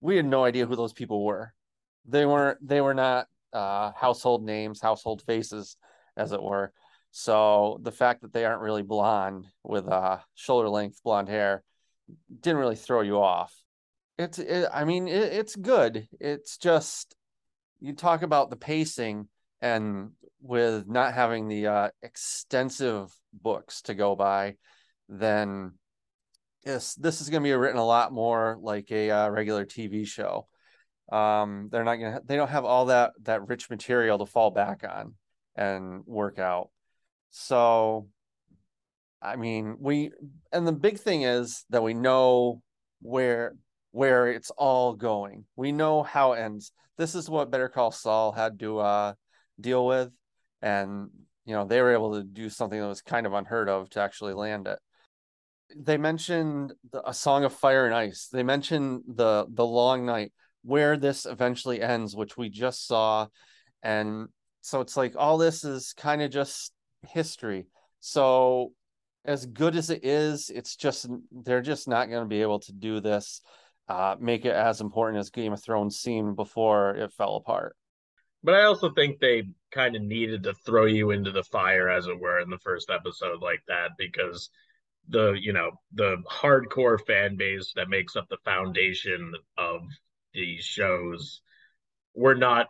we 0.02 0.18
had 0.18 0.26
no 0.26 0.44
idea 0.44 0.66
who 0.66 0.76
those 0.76 0.94
people 0.94 1.24
were. 1.24 1.54
They 2.06 2.26
weren't 2.26 2.66
they 2.66 2.82
were 2.82 2.94
not 2.94 3.28
uh 3.54 3.92
household 3.92 4.44
names, 4.44 4.82
household 4.82 5.22
faces, 5.22 5.78
as 6.18 6.32
it 6.32 6.42
were. 6.42 6.74
So 7.12 7.80
the 7.82 7.94
fact 7.94 8.22
that 8.22 8.34
they 8.34 8.44
aren't 8.44 8.62
really 8.62 8.84
blonde 8.84 9.46
with 9.64 9.88
uh 9.88 10.20
shoulder 10.34 10.70
length 10.70 11.02
blonde 11.04 11.30
hair 11.30 11.64
didn't 12.42 12.60
really 12.60 12.76
throw 12.76 13.02
you 13.02 13.22
off 13.22 13.54
it's 14.18 14.40
it, 14.40 14.68
i 14.74 14.86
mean 14.86 15.08
it, 15.08 15.34
it's 15.34 15.56
good 15.56 16.08
it's 16.20 16.58
just 16.58 17.16
you 17.80 17.94
talk 17.94 18.22
about 18.22 18.50
the 18.50 18.56
pacing 18.56 19.28
and 19.62 20.12
with 20.46 20.88
not 20.88 21.14
having 21.14 21.48
the 21.48 21.68
uh, 21.68 21.90
extensive 22.02 23.12
books 23.34 23.82
to 23.84 23.94
go 23.94 24.16
by 24.16 24.56
then 25.10 25.74
yes 26.66 26.96
this 26.96 27.22
is 27.22 27.30
going 27.30 27.44
to 27.44 27.48
be 27.48 27.54
written 27.54 27.78
a 27.78 27.86
lot 27.86 28.12
more 28.12 28.58
like 28.62 28.92
a 28.92 29.12
uh, 29.12 29.30
regular 29.30 29.66
tv 29.66 30.08
show 30.08 30.48
um 31.12 31.70
they're 31.72 31.84
not 31.84 31.98
gonna 31.98 32.22
they 32.26 32.36
don't 32.36 32.50
have 32.50 32.66
all 32.66 32.86
that 32.86 33.12
that 33.22 33.48
rich 33.48 33.70
material 33.70 34.18
to 34.18 34.26
fall 34.26 34.50
back 34.50 34.84
on 34.84 35.14
and 35.56 36.04
work 36.06 36.40
out 36.40 36.70
so 37.30 38.08
i 39.22 39.36
mean 39.36 39.76
we 39.80 40.12
and 40.52 40.68
the 40.68 40.72
big 40.72 40.98
thing 40.98 41.22
is 41.22 41.66
that 41.70 41.84
we 41.84 41.94
know 41.94 42.62
where 43.02 43.54
where 43.96 44.28
it's 44.28 44.52
all 44.52 44.94
going. 44.94 45.46
We 45.56 45.72
know 45.72 46.04
how 46.04 46.34
it 46.34 46.42
ends. 46.42 46.74
This 46.98 47.16
is 47.16 47.30
what 47.30 47.50
Better 47.50 47.70
Call 47.70 47.92
Saul 47.92 48.34
had 48.34 48.60
to 48.60 48.80
uh, 48.80 49.14
deal 49.60 49.86
with, 49.86 50.12
and 50.62 51.10
you 51.46 51.54
know 51.54 51.66
they 51.66 51.82
were 51.82 51.94
able 51.94 52.14
to 52.16 52.24
do 52.24 52.50
something 52.50 52.80
that 52.80 52.88
was 52.88 53.02
kind 53.02 53.26
of 53.26 53.34
unheard 53.34 53.70
of 53.70 53.90
to 53.92 54.02
actually 54.02 54.34
land 54.34 54.68
it. 54.68 54.80
They 55.76 55.98
mentioned 55.98 56.74
the, 56.92 57.08
a 57.08 57.14
Song 57.14 57.44
of 57.44 57.54
Fire 57.54 57.86
and 57.86 57.96
Ice. 57.96 58.30
They 58.32 58.44
mentioned 58.44 59.04
the 59.08 59.46
the 59.50 59.66
Long 59.66 60.06
Night, 60.06 60.32
where 60.64 60.98
this 60.98 61.26
eventually 61.26 61.82
ends, 61.82 62.16
which 62.16 62.38
we 62.38 62.50
just 62.50 62.88
saw, 62.88 63.28
and 63.84 64.28
so 64.62 64.82
it's 64.82 64.98
like 64.98 65.16
all 65.18 65.38
this 65.38 65.64
is 65.64 65.94
kind 65.94 66.22
of 66.22 66.32
just 66.32 66.72
history. 67.08 67.68
So 68.00 68.72
as 69.26 69.46
good 69.46 69.76
as 69.76 69.90
it 69.90 70.04
is, 70.04 70.50
it's 70.50 70.76
just 70.76 71.08
they're 71.32 71.62
just 71.62 71.88
not 71.88 72.10
going 72.10 72.24
to 72.24 72.30
be 72.30 72.42
able 72.42 72.60
to 72.60 72.74
do 72.74 73.00
this, 73.00 73.42
uh, 73.88 74.16
make 74.20 74.46
it 74.46 74.54
as 74.54 74.82
important 74.82 75.20
as 75.20 75.30
Game 75.30 75.54
of 75.54 75.62
Thrones 75.62 75.98
seemed 75.98 76.36
before 76.36 76.96
it 76.96 77.12
fell 77.14 77.36
apart. 77.36 77.76
But 78.46 78.54
I 78.54 78.66
also 78.66 78.92
think 78.92 79.20
they 79.20 79.44
kind 79.72 79.96
of 79.96 80.04
needed 80.04 80.44
to 80.44 80.54
throw 80.54 80.86
you 80.86 81.10
into 81.10 81.32
the 81.32 81.44
fire, 81.44 81.90
as 81.90 82.06
it 82.06 82.20
were, 82.20 82.40
in 82.40 82.52
the 82.52 82.60
first 82.60 82.92
episode 82.92 83.42
like 83.42 83.64
that 83.68 83.92
because 83.98 84.52
the 85.10 85.34
you 85.34 85.54
know 85.54 85.72
the 85.94 86.18
hardcore 86.30 87.00
fan 87.06 87.38
base 87.38 87.74
that 87.76 87.90
makes 87.90 88.16
up 88.16 88.28
the 88.30 88.38
foundation 88.44 89.34
of 89.58 89.82
these 90.34 90.64
shows 90.64 91.42
we're 92.16 92.34
not 92.34 92.68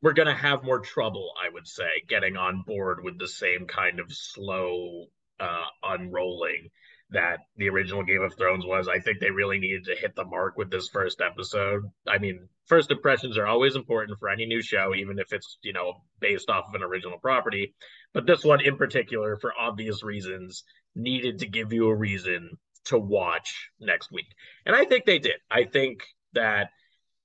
we're 0.00 0.12
going 0.14 0.28
to 0.28 0.34
have 0.34 0.64
more 0.64 0.80
trouble 0.80 1.32
i 1.44 1.48
would 1.52 1.66
say 1.66 1.84
getting 2.08 2.36
on 2.36 2.62
board 2.66 3.02
with 3.02 3.18
the 3.18 3.28
same 3.28 3.66
kind 3.66 4.00
of 4.00 4.12
slow 4.12 5.06
uh 5.40 5.64
unrolling 5.82 6.70
that 7.10 7.38
the 7.56 7.68
original 7.68 8.02
game 8.02 8.22
of 8.22 8.34
thrones 8.36 8.64
was 8.64 8.88
i 8.88 8.98
think 8.98 9.20
they 9.20 9.30
really 9.30 9.58
needed 9.58 9.84
to 9.84 9.94
hit 9.94 10.14
the 10.16 10.24
mark 10.24 10.56
with 10.56 10.70
this 10.70 10.88
first 10.88 11.20
episode 11.20 11.82
i 12.08 12.18
mean 12.18 12.48
first 12.66 12.90
impressions 12.90 13.36
are 13.36 13.46
always 13.46 13.76
important 13.76 14.18
for 14.18 14.28
any 14.28 14.46
new 14.46 14.62
show 14.62 14.94
even 14.94 15.18
if 15.18 15.32
it's 15.32 15.58
you 15.62 15.72
know 15.72 15.92
based 16.20 16.48
off 16.48 16.64
of 16.68 16.74
an 16.74 16.82
original 16.82 17.18
property 17.18 17.74
but 18.12 18.26
this 18.26 18.44
one 18.44 18.60
in 18.60 18.76
particular 18.76 19.36
for 19.36 19.52
obvious 19.58 20.02
reasons 20.02 20.64
needed 20.94 21.38
to 21.40 21.46
give 21.46 21.72
you 21.72 21.88
a 21.88 21.94
reason 21.94 22.50
to 22.84 22.98
watch 22.98 23.70
next 23.80 24.12
week. 24.12 24.26
And 24.66 24.76
I 24.76 24.84
think 24.84 25.04
they 25.04 25.18
did. 25.18 25.36
I 25.50 25.64
think 25.64 26.02
that, 26.34 26.70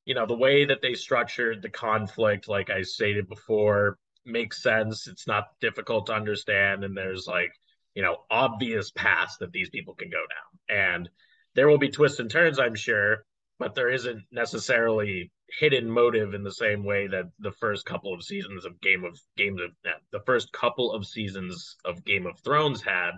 you 0.05 0.15
know, 0.15 0.25
the 0.25 0.37
way 0.37 0.65
that 0.65 0.81
they 0.81 0.93
structured 0.93 1.61
the 1.61 1.69
conflict, 1.69 2.47
like 2.47 2.69
I 2.69 2.81
stated 2.81 3.27
before, 3.27 3.97
makes 4.25 4.63
sense. 4.63 5.07
It's 5.07 5.27
not 5.27 5.45
difficult 5.61 6.07
to 6.07 6.13
understand. 6.13 6.83
And 6.83 6.95
there's 6.95 7.27
like, 7.27 7.51
you 7.95 8.01
know, 8.01 8.17
obvious 8.29 8.91
paths 8.91 9.37
that 9.37 9.51
these 9.51 9.69
people 9.69 9.95
can 9.95 10.09
go 10.09 10.17
down. 10.17 10.77
And 10.87 11.09
there 11.55 11.67
will 11.67 11.77
be 11.77 11.89
twists 11.89 12.19
and 12.19 12.29
turns, 12.29 12.59
I'm 12.59 12.75
sure, 12.75 13.25
but 13.57 13.75
there 13.75 13.89
isn't 13.89 14.23
necessarily 14.31 15.31
hidden 15.59 15.89
motive 15.89 16.33
in 16.33 16.43
the 16.43 16.51
same 16.51 16.83
way 16.83 17.07
that 17.07 17.25
the 17.39 17.51
first 17.53 17.85
couple 17.85 18.13
of 18.13 18.23
seasons 18.23 18.65
of 18.65 18.79
Game 18.81 19.03
of 19.03 19.19
Games 19.35 19.59
of 19.61 19.71
the 20.11 20.21
first 20.25 20.51
couple 20.51 20.93
of 20.93 21.05
seasons 21.05 21.75
of 21.83 22.05
Game 22.05 22.27
of 22.27 22.39
Thrones 22.39 22.83
had 22.83 23.13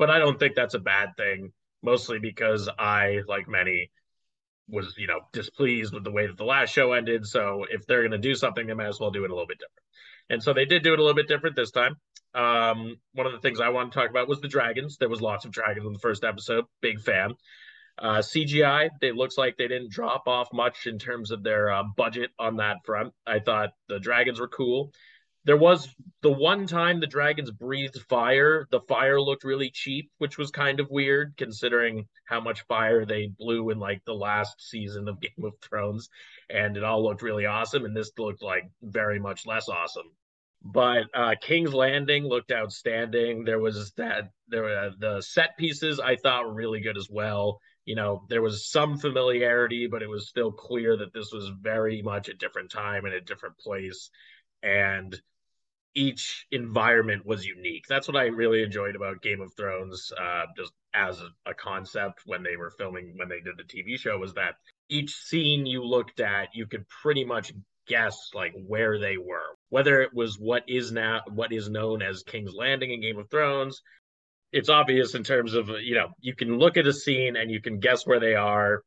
but 0.00 0.08
I 0.08 0.18
don't 0.18 0.38
think 0.38 0.54
that's 0.56 0.72
a 0.72 0.78
bad 0.78 1.10
thing, 1.18 1.52
mostly 1.82 2.18
because 2.18 2.70
I, 2.78 3.18
like 3.28 3.46
many, 3.46 3.90
was, 4.66 4.94
you 4.96 5.06
know, 5.06 5.20
displeased 5.34 5.92
with 5.92 6.04
the 6.04 6.10
way 6.10 6.26
that 6.26 6.38
the 6.38 6.44
last 6.44 6.72
show 6.72 6.94
ended. 6.94 7.26
So 7.26 7.66
if 7.70 7.86
they're 7.86 8.00
going 8.00 8.12
to 8.12 8.18
do 8.18 8.34
something, 8.34 8.66
they 8.66 8.72
might 8.72 8.86
as 8.86 8.98
well 8.98 9.10
do 9.10 9.24
it 9.24 9.30
a 9.30 9.34
little 9.34 9.46
bit 9.46 9.58
different. 9.58 9.84
And 10.30 10.42
so 10.42 10.54
they 10.54 10.64
did 10.64 10.82
do 10.82 10.94
it 10.94 10.98
a 10.98 11.02
little 11.02 11.14
bit 11.14 11.28
different 11.28 11.54
this 11.54 11.70
time. 11.70 11.96
Um, 12.34 12.96
one 13.12 13.26
of 13.26 13.32
the 13.32 13.40
things 13.40 13.60
I 13.60 13.70
want 13.70 13.92
to 13.92 13.98
talk 13.98 14.10
about 14.10 14.28
was 14.28 14.40
the 14.40 14.48
dragons. 14.48 14.96
There 14.98 15.08
was 15.08 15.20
lots 15.20 15.44
of 15.44 15.50
dragons 15.50 15.86
in 15.86 15.92
the 15.92 15.98
first 15.98 16.24
episode. 16.24 16.64
Big 16.80 17.00
fan. 17.00 17.34
Uh, 17.98 18.18
CGI, 18.18 18.90
it 19.02 19.14
looks 19.14 19.36
like 19.36 19.56
they 19.56 19.68
didn't 19.68 19.90
drop 19.90 20.26
off 20.26 20.48
much 20.52 20.86
in 20.86 20.98
terms 20.98 21.30
of 21.30 21.42
their 21.42 21.70
uh, 21.70 21.82
budget 21.96 22.30
on 22.38 22.56
that 22.56 22.78
front. 22.84 23.12
I 23.26 23.40
thought 23.40 23.70
the 23.88 23.98
dragons 23.98 24.40
were 24.40 24.48
cool 24.48 24.92
there 25.44 25.56
was 25.56 25.88
the 26.22 26.30
one 26.30 26.66
time 26.66 27.00
the 27.00 27.06
dragons 27.06 27.50
breathed 27.50 27.98
fire 28.08 28.66
the 28.70 28.80
fire 28.80 29.20
looked 29.20 29.44
really 29.44 29.70
cheap 29.70 30.10
which 30.18 30.36
was 30.36 30.50
kind 30.50 30.80
of 30.80 30.90
weird 30.90 31.34
considering 31.36 32.06
how 32.24 32.40
much 32.40 32.62
fire 32.66 33.04
they 33.04 33.26
blew 33.38 33.70
in 33.70 33.78
like 33.78 34.02
the 34.04 34.14
last 34.14 34.54
season 34.58 35.08
of 35.08 35.20
game 35.20 35.44
of 35.44 35.54
thrones 35.62 36.08
and 36.50 36.76
it 36.76 36.84
all 36.84 37.02
looked 37.02 37.22
really 37.22 37.46
awesome 37.46 37.84
and 37.84 37.96
this 37.96 38.10
looked 38.18 38.42
like 38.42 38.64
very 38.82 39.18
much 39.18 39.46
less 39.46 39.68
awesome 39.68 40.10
but 40.62 41.04
uh, 41.14 41.34
king's 41.40 41.72
landing 41.72 42.24
looked 42.24 42.52
outstanding. 42.52 43.44
There 43.44 43.58
was 43.58 43.92
that 43.96 44.30
there 44.48 44.62
were 44.62 44.90
the 44.98 45.20
set 45.22 45.56
pieces 45.56 46.00
i 46.00 46.16
thought 46.16 46.46
were 46.46 46.54
really 46.54 46.80
good 46.80 46.98
as 46.98 47.08
well. 47.10 47.60
You 47.84 47.96
know 47.96 48.24
there 48.28 48.42
was 48.42 48.70
some 48.70 48.98
familiarity 48.98 49.86
but 49.86 50.02
it 50.02 50.08
was 50.08 50.28
still 50.28 50.52
clear 50.52 50.96
that 50.98 51.12
this 51.14 51.32
was 51.32 51.50
very 51.60 52.02
much 52.02 52.28
a 52.28 52.34
different 52.34 52.70
time 52.70 53.04
and 53.04 53.14
a 53.14 53.20
different 53.20 53.58
place. 53.58 54.10
And 54.62 55.18
each 55.94 56.46
environment 56.52 57.26
was 57.26 57.44
unique. 57.44 57.84
That's 57.88 58.06
what 58.06 58.16
I 58.16 58.26
really 58.26 58.62
enjoyed 58.62 58.94
about 58.94 59.22
Game 59.22 59.40
of 59.40 59.52
Thrones, 59.54 60.12
uh, 60.18 60.44
just 60.56 60.72
as 60.94 61.20
a, 61.20 61.50
a, 61.50 61.54
concept 61.54 62.22
when 62.26 62.42
they 62.42 62.56
were 62.56 62.70
filming, 62.70 63.14
when 63.16 63.28
they 63.28 63.40
did 63.40 63.56
the 63.56 63.64
TV 63.64 63.98
show, 63.98 64.16
was 64.18 64.34
that 64.34 64.54
each 64.88 65.14
scene 65.14 65.66
you 65.66 65.82
looked 65.84 66.20
at, 66.20 66.48
you 66.54 66.66
could 66.66 66.88
pretty 66.88 67.24
much 67.24 67.52
guess 67.90 68.30
like 68.32 68.54
where 68.66 68.98
they 68.98 69.16
were, 69.18 69.56
whether 69.68 70.00
it 70.00 70.14
was 70.14 70.38
what 70.38 70.62
is 70.68 70.92
now 70.92 71.20
what 71.28 71.52
is 71.52 71.68
known 71.68 72.00
as 72.02 72.22
King's 72.22 72.54
Landing 72.54 72.92
in 72.92 73.00
Game 73.00 73.18
of 73.18 73.28
Thrones. 73.30 73.82
It's 74.52 74.68
obvious 74.68 75.14
in 75.14 75.24
terms 75.24 75.54
of 75.54 75.68
you 75.82 75.94
know 75.96 76.08
you 76.20 76.34
can 76.34 76.58
look 76.58 76.76
at 76.76 76.86
a 76.86 76.92
scene 76.92 77.36
and 77.36 77.50
you 77.50 77.60
can 77.60 77.80
guess 77.80 78.06
where 78.06 78.20
they 78.20 78.34
are, 78.34 78.82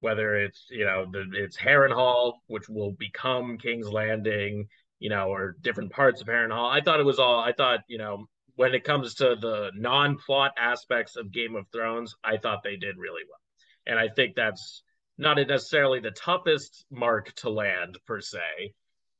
whether 0.00 0.36
it's 0.36 0.66
you 0.70 0.84
know 0.84 1.06
the, 1.10 1.24
it's 1.32 1.56
Harrenhal, 1.56 2.34
which 2.48 2.68
will 2.68 2.92
become 2.92 3.58
King's 3.58 3.88
Landing 3.88 4.68
you 4.98 5.10
know, 5.10 5.28
or 5.32 5.56
different 5.62 5.92
parts 5.92 6.20
of 6.20 6.26
Harrenhal. 6.26 6.70
I 6.70 6.80
thought 6.80 7.00
it 7.00 7.06
was 7.06 7.18
all. 7.18 7.40
I 7.40 7.52
thought 7.52 7.80
you 7.88 7.98
know 7.98 8.26
when 8.56 8.74
it 8.74 8.84
comes 8.84 9.14
to 9.14 9.36
the 9.40 9.70
non-plot 9.74 10.52
aspects 10.58 11.16
of 11.16 11.32
Game 11.32 11.54
of 11.54 11.66
Thrones, 11.72 12.16
I 12.24 12.36
thought 12.38 12.62
they 12.64 12.76
did 12.76 12.96
really 12.98 13.22
well, 13.28 13.40
and 13.86 13.98
I 13.98 14.08
think 14.08 14.34
that's 14.34 14.82
not 15.18 15.36
necessarily 15.36 16.00
the 16.00 16.12
toughest 16.12 16.86
mark 16.90 17.34
to 17.36 17.50
land 17.50 17.98
per 18.06 18.20
se, 18.20 18.72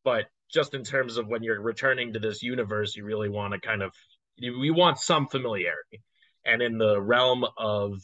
but 0.05 0.27
just 0.51 0.73
in 0.73 0.85
terms 0.85 1.17
of 1.17 1.27
when 1.27 1.43
you're 1.43 1.61
returning 1.61 2.13
to 2.13 2.19
this 2.19 2.43
universe, 2.43 2.97
you 2.97 3.05
really 3.05 3.29
want 3.29 3.53
to 3.53 3.61
kind 3.61 3.83
of 3.83 3.93
you, 4.37 4.63
you 4.63 4.73
want 4.73 4.99
some 4.99 5.27
familiarity, 5.27 6.03
and 6.47 6.63
in 6.63 6.79
the 6.79 7.01
realm 7.01 7.45
of 7.59 8.01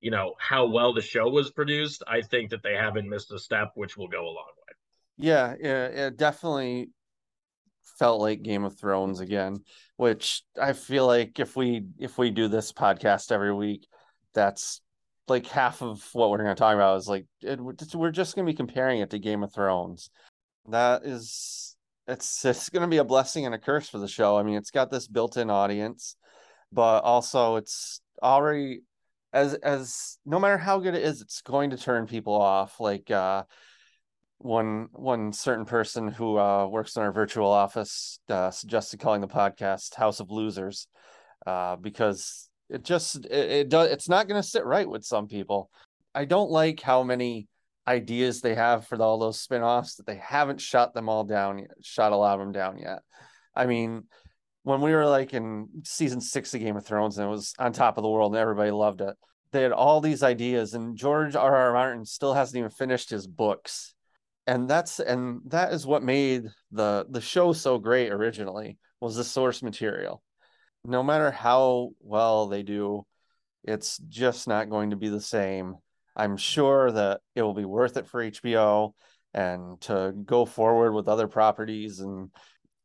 you 0.00 0.10
know 0.10 0.34
how 0.38 0.66
well 0.66 0.94
the 0.94 1.02
show 1.02 1.28
was 1.28 1.50
produced, 1.50 2.02
I 2.08 2.22
think 2.22 2.50
that 2.50 2.62
they 2.62 2.74
haven't 2.74 3.08
missed 3.08 3.30
a 3.32 3.38
step, 3.38 3.72
which 3.74 3.96
will 3.96 4.08
go 4.08 4.24
a 4.24 4.26
long 4.26 4.52
way. 4.56 4.74
Yeah, 5.16 5.54
yeah, 5.60 5.84
it 6.06 6.16
definitely 6.16 6.90
felt 7.98 8.20
like 8.20 8.42
Game 8.42 8.64
of 8.64 8.78
Thrones 8.78 9.20
again, 9.20 9.58
which 9.96 10.42
I 10.60 10.72
feel 10.72 11.06
like 11.06 11.38
if 11.38 11.54
we 11.54 11.84
if 11.98 12.18
we 12.18 12.30
do 12.30 12.48
this 12.48 12.72
podcast 12.72 13.30
every 13.30 13.54
week, 13.54 13.86
that's 14.32 14.80
like 15.28 15.46
half 15.46 15.82
of 15.82 16.06
what 16.12 16.30
we're 16.30 16.38
going 16.38 16.54
to 16.54 16.54
talk 16.54 16.74
about 16.74 16.98
is 16.98 17.08
like 17.08 17.26
it, 17.40 17.60
we're 17.60 18.10
just 18.10 18.34
going 18.34 18.46
to 18.46 18.52
be 18.52 18.56
comparing 18.56 19.00
it 19.00 19.10
to 19.10 19.18
Game 19.18 19.42
of 19.42 19.52
Thrones. 19.52 20.10
That 20.68 21.04
is 21.04 21.76
it's 22.06 22.44
it's 22.44 22.68
going 22.68 22.82
to 22.82 22.88
be 22.88 22.98
a 22.98 23.04
blessing 23.04 23.46
and 23.46 23.54
a 23.54 23.58
curse 23.58 23.88
for 23.88 23.98
the 23.98 24.08
show. 24.08 24.36
I 24.36 24.42
mean, 24.42 24.56
it's 24.56 24.70
got 24.70 24.90
this 24.90 25.08
built-in 25.08 25.50
audience, 25.50 26.16
but 26.72 27.00
also 27.04 27.56
it's 27.56 28.00
already 28.22 28.80
as 29.32 29.54
as 29.54 30.18
no 30.24 30.38
matter 30.38 30.58
how 30.58 30.78
good 30.78 30.94
it 30.94 31.02
is, 31.02 31.20
it's 31.20 31.42
going 31.42 31.70
to 31.70 31.76
turn 31.76 32.06
people 32.06 32.34
off. 32.34 32.80
Like 32.80 33.10
uh 33.10 33.44
one 34.38 34.88
one 34.92 35.32
certain 35.32 35.64
person 35.64 36.08
who 36.08 36.38
uh, 36.38 36.66
works 36.66 36.96
in 36.96 37.02
our 37.02 37.12
virtual 37.12 37.50
office 37.50 38.18
uh, 38.28 38.50
suggested 38.50 39.00
calling 39.00 39.22
the 39.22 39.28
podcast 39.28 39.94
"House 39.94 40.20
of 40.20 40.30
Losers" 40.30 40.86
uh, 41.46 41.76
because 41.76 42.50
it 42.70 42.84
just 42.84 43.24
it, 43.26 43.50
it 43.50 43.68
does 43.68 43.90
it's 43.90 44.08
not 44.08 44.28
going 44.28 44.40
to 44.40 44.46
sit 44.48 44.64
right 44.64 44.88
with 44.88 45.04
some 45.04 45.28
people. 45.28 45.70
I 46.14 46.24
don't 46.24 46.50
like 46.50 46.80
how 46.80 47.02
many 47.02 47.48
ideas 47.86 48.40
they 48.40 48.54
have 48.54 48.86
for 48.86 49.00
all 49.02 49.18
those 49.18 49.40
spin-offs 49.40 49.96
that 49.96 50.06
they 50.06 50.16
haven't 50.16 50.60
shot 50.60 50.94
them 50.94 51.08
all 51.08 51.24
down 51.24 51.58
yet, 51.58 51.72
shut 51.82 52.12
a 52.12 52.16
lot 52.16 52.34
of 52.34 52.40
them 52.40 52.52
down 52.52 52.78
yet. 52.78 53.00
I 53.54 53.66
mean, 53.66 54.04
when 54.62 54.80
we 54.80 54.92
were 54.92 55.06
like 55.06 55.34
in 55.34 55.68
season 55.84 56.20
six 56.20 56.54
of 56.54 56.60
Game 56.60 56.76
of 56.76 56.86
Thrones 56.86 57.18
and 57.18 57.26
it 57.26 57.30
was 57.30 57.52
on 57.58 57.72
top 57.72 57.98
of 57.98 58.02
the 58.02 58.08
world 58.08 58.32
and 58.32 58.40
everybody 58.40 58.70
loved 58.70 59.02
it, 59.02 59.14
they 59.52 59.62
had 59.62 59.72
all 59.72 60.00
these 60.00 60.22
ideas 60.22 60.74
and 60.74 60.96
George 60.96 61.36
R. 61.36 61.54
R. 61.54 61.72
Martin 61.72 62.04
still 62.04 62.32
hasn't 62.32 62.56
even 62.56 62.70
finished 62.70 63.10
his 63.10 63.26
books 63.26 63.94
and 64.46 64.68
that's 64.68 65.00
and 65.00 65.40
that 65.46 65.72
is 65.72 65.86
what 65.86 66.02
made 66.02 66.44
the 66.72 67.06
the 67.10 67.20
show 67.20 67.52
so 67.52 67.78
great 67.78 68.12
originally 68.12 68.78
was 69.00 69.16
the 69.16 69.24
source 69.24 69.62
material 69.62 70.22
no 70.84 71.02
matter 71.02 71.30
how 71.30 71.90
well 72.00 72.46
they 72.46 72.62
do 72.62 73.04
it's 73.64 73.98
just 74.08 74.46
not 74.46 74.68
going 74.68 74.90
to 74.90 74.96
be 74.96 75.08
the 75.08 75.20
same 75.20 75.76
i'm 76.14 76.36
sure 76.36 76.90
that 76.92 77.20
it 77.34 77.42
will 77.42 77.54
be 77.54 77.64
worth 77.64 77.96
it 77.96 78.06
for 78.06 78.22
hbo 78.22 78.92
and 79.32 79.80
to 79.80 80.12
go 80.24 80.44
forward 80.44 80.92
with 80.92 81.08
other 81.08 81.26
properties 81.26 82.00
and 82.00 82.30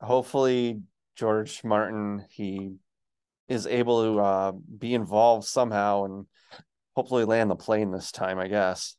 hopefully 0.02 0.82
george 1.16 1.64
martin 1.64 2.26
he 2.30 2.76
is 3.48 3.66
able 3.66 4.04
to 4.04 4.20
uh, 4.20 4.52
be 4.78 4.94
involved 4.94 5.46
somehow 5.46 6.06
and 6.06 6.26
hopefully 6.96 7.26
land 7.26 7.52
the 7.52 7.56
plane 7.56 7.92
this 7.92 8.12
time 8.12 8.40
i 8.40 8.48
guess 8.48 8.96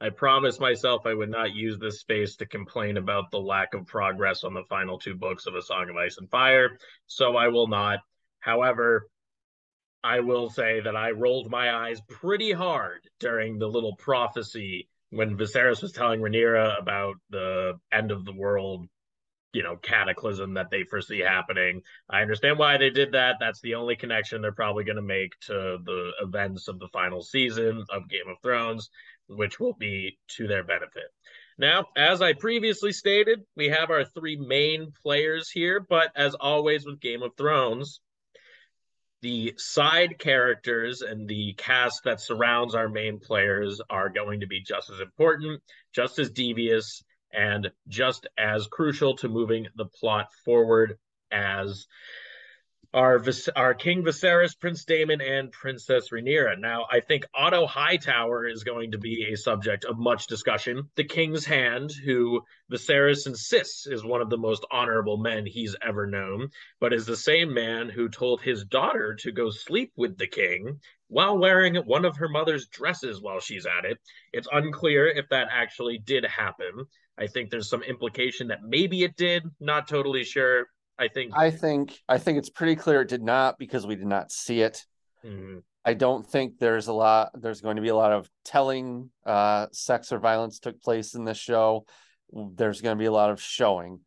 I 0.00 0.10
promised 0.10 0.60
myself 0.60 1.06
I 1.06 1.14
would 1.14 1.28
not 1.28 1.56
use 1.56 1.76
this 1.76 1.98
space 1.98 2.36
to 2.36 2.46
complain 2.46 2.98
about 2.98 3.32
the 3.32 3.40
lack 3.40 3.74
of 3.74 3.84
progress 3.86 4.44
on 4.44 4.54
the 4.54 4.62
final 4.68 4.96
two 4.96 5.16
books 5.16 5.46
of 5.46 5.56
A 5.56 5.62
Song 5.62 5.90
of 5.90 5.96
Ice 5.96 6.18
and 6.18 6.30
Fire, 6.30 6.78
so 7.08 7.36
I 7.36 7.48
will 7.48 7.66
not. 7.66 7.98
However, 8.40 9.08
I 10.02 10.20
will 10.20 10.50
say 10.50 10.80
that 10.80 10.96
I 10.96 11.10
rolled 11.10 11.50
my 11.50 11.74
eyes 11.74 12.00
pretty 12.08 12.52
hard 12.52 13.08
during 13.18 13.58
the 13.58 13.66
little 13.68 13.96
prophecy 13.96 14.88
when 15.10 15.36
Viserys 15.36 15.82
was 15.82 15.92
telling 15.92 16.20
Rhaenyra 16.20 16.78
about 16.80 17.16
the 17.30 17.78
end 17.92 18.10
of 18.10 18.24
the 18.24 18.32
world 18.32 18.88
you 19.52 19.62
know 19.62 19.76
cataclysm 19.76 20.54
that 20.54 20.70
they 20.70 20.84
foresee 20.84 21.20
happening. 21.20 21.82
I 22.08 22.22
understand 22.22 22.58
why 22.58 22.76
they 22.76 22.90
did 22.90 23.12
that. 23.12 23.36
That's 23.40 23.60
the 23.60 23.74
only 23.74 23.96
connection 23.96 24.42
they're 24.42 24.52
probably 24.52 24.84
going 24.84 24.96
to 24.96 25.02
make 25.02 25.38
to 25.46 25.78
the 25.84 26.12
events 26.20 26.68
of 26.68 26.78
the 26.78 26.88
final 26.88 27.22
season 27.22 27.84
of 27.90 28.08
Game 28.08 28.28
of 28.28 28.36
Thrones, 28.42 28.90
which 29.28 29.58
will 29.58 29.74
be 29.74 30.18
to 30.36 30.46
their 30.46 30.64
benefit. 30.64 31.10
Now, 31.58 31.86
as 31.96 32.22
I 32.22 32.34
previously 32.34 32.92
stated, 32.92 33.40
we 33.56 33.68
have 33.68 33.90
our 33.90 34.04
three 34.04 34.36
main 34.36 34.92
players 35.02 35.50
here, 35.50 35.80
but 35.80 36.12
as 36.14 36.34
always 36.34 36.86
with 36.86 37.00
Game 37.00 37.22
of 37.22 37.32
Thrones, 37.36 38.00
the 39.20 39.54
side 39.56 40.18
characters 40.18 41.02
and 41.02 41.28
the 41.28 41.54
cast 41.54 42.04
that 42.04 42.20
surrounds 42.20 42.74
our 42.74 42.88
main 42.88 43.18
players 43.18 43.80
are 43.90 44.08
going 44.08 44.40
to 44.40 44.46
be 44.46 44.60
just 44.62 44.90
as 44.90 45.00
important, 45.00 45.60
just 45.92 46.18
as 46.18 46.30
devious, 46.30 47.02
and 47.32 47.70
just 47.88 48.26
as 48.38 48.66
crucial 48.68 49.16
to 49.16 49.28
moving 49.28 49.66
the 49.76 49.86
plot 49.86 50.28
forward 50.44 50.98
as 51.30 51.86
our 52.94 53.22
our 53.54 53.74
King 53.74 54.02
Viserys, 54.02 54.58
Prince 54.58 54.84
Daemon, 54.84 55.20
and 55.20 55.52
Princess 55.52 56.08
Rhaenyra. 56.10 56.58
Now, 56.58 56.86
I 56.90 57.00
think 57.00 57.26
Otto 57.34 57.66
Hightower 57.66 58.46
is 58.46 58.64
going 58.64 58.92
to 58.92 58.98
be 58.98 59.28
a 59.30 59.36
subject 59.36 59.84
of 59.84 59.98
much 59.98 60.26
discussion. 60.26 60.88
The 60.96 61.04
King's 61.04 61.44
Hand, 61.44 61.92
who 62.04 62.42
Viserys 62.72 63.26
insists 63.26 63.86
is 63.86 64.04
one 64.04 64.22
of 64.22 64.30
the 64.30 64.38
most 64.38 64.64
honorable 64.70 65.18
men 65.18 65.44
he's 65.44 65.76
ever 65.82 66.06
known, 66.06 66.48
but 66.80 66.94
is 66.94 67.04
the 67.04 67.16
same 67.16 67.52
man 67.52 67.90
who 67.90 68.08
told 68.08 68.40
his 68.40 68.64
daughter 68.64 69.14
to 69.20 69.32
go 69.32 69.50
sleep 69.50 69.92
with 69.96 70.16
the 70.16 70.26
king 70.26 70.80
while 71.08 71.38
wearing 71.38 71.76
one 71.76 72.04
of 72.04 72.16
her 72.16 72.28
mother's 72.28 72.68
dresses 72.68 73.20
while 73.20 73.40
she's 73.40 73.66
at 73.66 73.84
it. 73.84 73.98
It's 74.32 74.48
unclear 74.50 75.08
if 75.08 75.28
that 75.30 75.48
actually 75.50 75.98
did 75.98 76.24
happen. 76.24 76.86
I 77.18 77.26
think 77.26 77.50
there's 77.50 77.68
some 77.68 77.82
implication 77.82 78.48
that 78.48 78.62
maybe 78.62 79.02
it 79.02 79.16
did. 79.16 79.42
Not 79.58 79.88
totally 79.88 80.24
sure. 80.24 80.66
I 80.98 81.08
think. 81.08 81.32
I 81.36 81.50
think. 81.50 82.00
I 82.08 82.18
think 82.18 82.38
it's 82.38 82.50
pretty 82.50 82.76
clear 82.76 83.02
it 83.02 83.08
did 83.08 83.22
not 83.22 83.58
because 83.58 83.86
we 83.86 83.96
did 83.96 84.06
not 84.06 84.32
see 84.32 84.60
it. 84.60 84.84
Mm-hmm. 85.24 85.58
I 85.84 85.94
don't 85.94 86.26
think 86.26 86.58
there's 86.58 86.88
a 86.88 86.92
lot. 86.92 87.30
There's 87.34 87.60
going 87.60 87.76
to 87.76 87.82
be 87.82 87.88
a 87.88 87.96
lot 87.96 88.12
of 88.12 88.28
telling 88.44 89.10
uh, 89.24 89.66
sex 89.72 90.12
or 90.12 90.18
violence 90.18 90.58
took 90.58 90.82
place 90.82 91.14
in 91.14 91.24
this 91.24 91.38
show. 91.38 91.86
There's 92.32 92.80
going 92.80 92.96
to 92.96 93.00
be 93.00 93.06
a 93.06 93.12
lot 93.12 93.30
of 93.30 93.40
showing. 93.40 94.00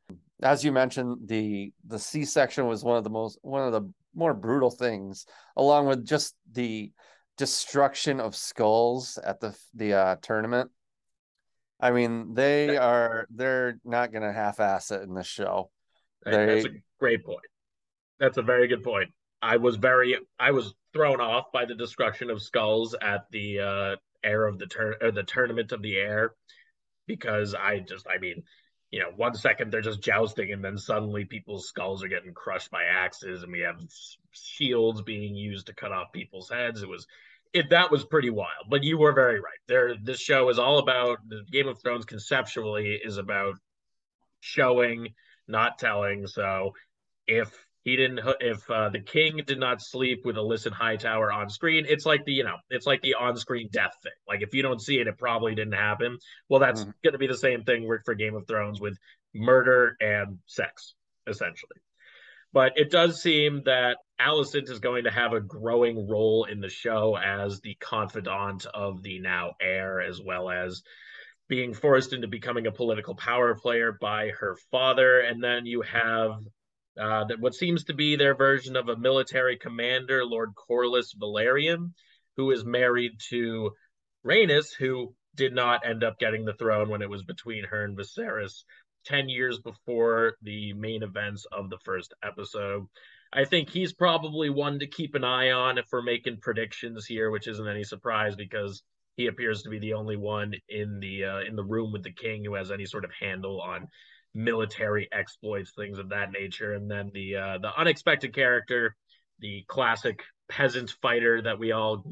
As 0.43 0.63
you 0.63 0.71
mentioned, 0.71 1.27
the 1.27 1.73
the 1.87 1.99
C 1.99 2.25
section 2.25 2.67
was 2.67 2.83
one 2.83 2.97
of 2.97 3.03
the 3.03 3.09
most 3.09 3.39
one 3.41 3.65
of 3.65 3.71
the 3.71 3.91
more 4.13 4.33
brutal 4.33 4.69
things, 4.69 5.25
along 5.55 5.87
with 5.87 6.05
just 6.05 6.35
the 6.51 6.91
destruction 7.37 8.19
of 8.19 8.35
skulls 8.35 9.17
at 9.23 9.39
the 9.39 9.57
the 9.73 9.93
uh, 9.93 10.15
tournament. 10.21 10.69
I 11.79 11.91
mean, 11.91 12.35
they 12.35 12.77
are 12.77 13.25
they're 13.31 13.79
not 13.83 14.11
going 14.11 14.21
to 14.21 14.31
half-ass 14.31 14.91
it 14.91 15.01
in 15.01 15.15
this 15.15 15.25
show. 15.25 15.71
They... 16.25 16.31
That's 16.31 16.65
a 16.65 16.69
great 16.99 17.25
point. 17.25 17.39
That's 18.19 18.37
a 18.37 18.43
very 18.43 18.67
good 18.67 18.83
point. 18.83 19.09
I 19.41 19.57
was 19.57 19.75
very 19.75 20.17
I 20.39 20.51
was 20.51 20.73
thrown 20.93 21.19
off 21.19 21.51
by 21.51 21.65
the 21.65 21.75
destruction 21.75 22.29
of 22.29 22.41
skulls 22.41 22.95
at 23.01 23.25
the 23.31 23.59
uh 23.59 23.95
heir 24.23 24.45
of 24.45 24.59
the 24.59 24.67
turn 24.67 24.95
or 25.01 25.11
the 25.11 25.23
tournament 25.23 25.71
of 25.71 25.81
the 25.81 25.97
heir 25.97 26.33
because 27.07 27.55
I 27.55 27.79
just 27.79 28.05
I 28.07 28.19
mean, 28.19 28.43
you 28.91 28.99
know, 28.99 29.11
one 29.15 29.33
second 29.33 29.71
they're 29.71 29.81
just 29.81 30.03
jousting 30.03 30.51
and 30.51 30.63
then 30.63 30.77
suddenly 30.77 31.25
people's 31.25 31.67
skulls 31.67 32.03
are 32.03 32.07
getting 32.07 32.33
crushed 32.33 32.69
by 32.69 32.83
axes 32.83 33.41
and 33.41 33.51
we 33.51 33.61
have 33.61 33.81
shields 34.31 35.01
being 35.01 35.35
used 35.35 35.67
to 35.67 35.73
cut 35.73 35.91
off 35.91 36.11
people's 36.13 36.49
heads. 36.49 36.83
It 36.83 36.89
was 36.89 37.07
it 37.53 37.69
that 37.69 37.91
was 37.91 38.05
pretty 38.05 38.29
wild. 38.29 38.67
But 38.69 38.83
you 38.83 38.97
were 38.97 39.13
very 39.13 39.39
right. 39.39 39.59
There, 39.67 39.95
this 40.01 40.19
show 40.19 40.49
is 40.49 40.59
all 40.59 40.79
about 40.79 41.17
the 41.27 41.43
Game 41.51 41.67
of 41.67 41.81
Thrones. 41.81 42.05
Conceptually, 42.05 42.99
is 43.03 43.17
about 43.17 43.55
showing, 44.39 45.09
not 45.47 45.79
telling. 45.79 46.27
So, 46.27 46.73
if 47.27 47.51
he 47.83 47.95
didn't, 47.95 48.19
if 48.39 48.69
uh, 48.69 48.89
the 48.89 48.99
king 48.99 49.41
did 49.45 49.59
not 49.59 49.81
sleep 49.81 50.21
with 50.23 50.35
Alicent 50.35 50.73
Hightower 50.73 51.31
on 51.31 51.49
screen, 51.49 51.85
it's 51.87 52.05
like 52.05 52.25
the 52.25 52.33
you 52.33 52.43
know, 52.43 52.57
it's 52.69 52.85
like 52.85 53.01
the 53.01 53.15
on-screen 53.15 53.69
death 53.71 53.95
thing. 54.03 54.11
Like 54.27 54.41
if 54.41 54.53
you 54.53 54.61
don't 54.61 54.81
see 54.81 54.99
it, 54.99 55.07
it 55.07 55.17
probably 55.17 55.55
didn't 55.55 55.73
happen. 55.73 56.17
Well, 56.47 56.59
that's 56.59 56.81
mm-hmm. 56.81 56.91
going 57.03 57.13
to 57.13 57.19
be 57.19 57.27
the 57.27 57.37
same 57.37 57.63
thing 57.63 57.87
for 58.05 58.13
Game 58.13 58.35
of 58.35 58.45
Thrones 58.47 58.79
with 58.79 58.97
murder 59.33 59.95
and 59.99 60.37
sex, 60.45 60.93
essentially. 61.27 61.77
But 62.53 62.73
it 62.75 62.91
does 62.91 63.21
seem 63.21 63.63
that 63.65 63.97
Alicent 64.19 64.69
is 64.69 64.79
going 64.79 65.05
to 65.05 65.11
have 65.11 65.33
a 65.33 65.39
growing 65.39 66.07
role 66.07 66.43
in 66.43 66.59
the 66.59 66.69
show 66.69 67.17
as 67.17 67.61
the 67.61 67.75
confidant 67.79 68.65
of 68.73 69.01
the 69.01 69.19
now 69.19 69.53
heir, 69.61 70.01
as 70.01 70.21
well 70.21 70.49
as 70.49 70.83
being 71.51 71.73
forced 71.73 72.13
into 72.13 72.29
becoming 72.29 72.65
a 72.65 72.71
political 72.71 73.13
power 73.13 73.53
player 73.55 73.97
by 73.99 74.29
her 74.29 74.55
father. 74.71 75.19
And 75.19 75.43
then 75.43 75.65
you 75.65 75.81
have 75.81 76.31
uh, 76.97 77.25
that 77.25 77.41
what 77.41 77.53
seems 77.53 77.83
to 77.83 77.93
be 77.93 78.15
their 78.15 78.35
version 78.35 78.77
of 78.77 78.87
a 78.87 78.95
military 78.95 79.57
commander, 79.57 80.23
Lord 80.23 80.51
Corlys 80.55 81.13
Velaryon, 81.13 81.91
who 82.37 82.51
is 82.51 82.63
married 82.63 83.11
to 83.31 83.71
Rhaenys, 84.25 84.73
who 84.73 85.13
did 85.35 85.53
not 85.53 85.85
end 85.85 86.05
up 86.05 86.17
getting 86.19 86.45
the 86.45 86.53
throne 86.53 86.87
when 86.87 87.01
it 87.01 87.09
was 87.09 87.23
between 87.23 87.65
her 87.65 87.83
and 87.83 87.97
Viserys. 87.97 88.63
10 89.05 89.27
years 89.27 89.59
before 89.59 90.35
the 90.43 90.71
main 90.71 91.03
events 91.03 91.45
of 91.51 91.69
the 91.69 91.79
first 91.83 92.13
episode. 92.23 92.85
I 93.33 93.43
think 93.43 93.69
he's 93.69 93.91
probably 93.91 94.49
one 94.49 94.79
to 94.79 94.87
keep 94.87 95.15
an 95.15 95.25
eye 95.25 95.51
on 95.51 95.77
if 95.77 95.87
we're 95.91 96.01
making 96.01 96.37
predictions 96.37 97.05
here, 97.05 97.29
which 97.29 97.47
isn't 97.49 97.67
any 97.67 97.83
surprise 97.83 98.37
because 98.37 98.83
he 99.15 99.27
appears 99.27 99.63
to 99.63 99.69
be 99.69 99.79
the 99.79 99.93
only 99.93 100.15
one 100.15 100.53
in 100.69 100.99
the 100.99 101.25
uh, 101.25 101.39
in 101.41 101.55
the 101.55 101.63
room 101.63 101.91
with 101.91 102.03
the 102.03 102.13
king 102.13 102.43
who 102.43 102.55
has 102.55 102.71
any 102.71 102.85
sort 102.85 103.05
of 103.05 103.11
handle 103.19 103.61
on 103.61 103.87
military 104.33 105.07
exploits, 105.11 105.71
things 105.75 105.99
of 105.99 106.09
that 106.09 106.31
nature. 106.31 106.73
And 106.73 106.89
then 106.89 107.11
the 107.13 107.35
uh, 107.35 107.57
the 107.59 107.71
unexpected 107.77 108.33
character, 108.33 108.95
the 109.39 109.63
classic 109.67 110.23
peasant 110.49 110.91
fighter 111.01 111.41
that 111.41 111.59
we 111.59 111.71
all 111.71 112.03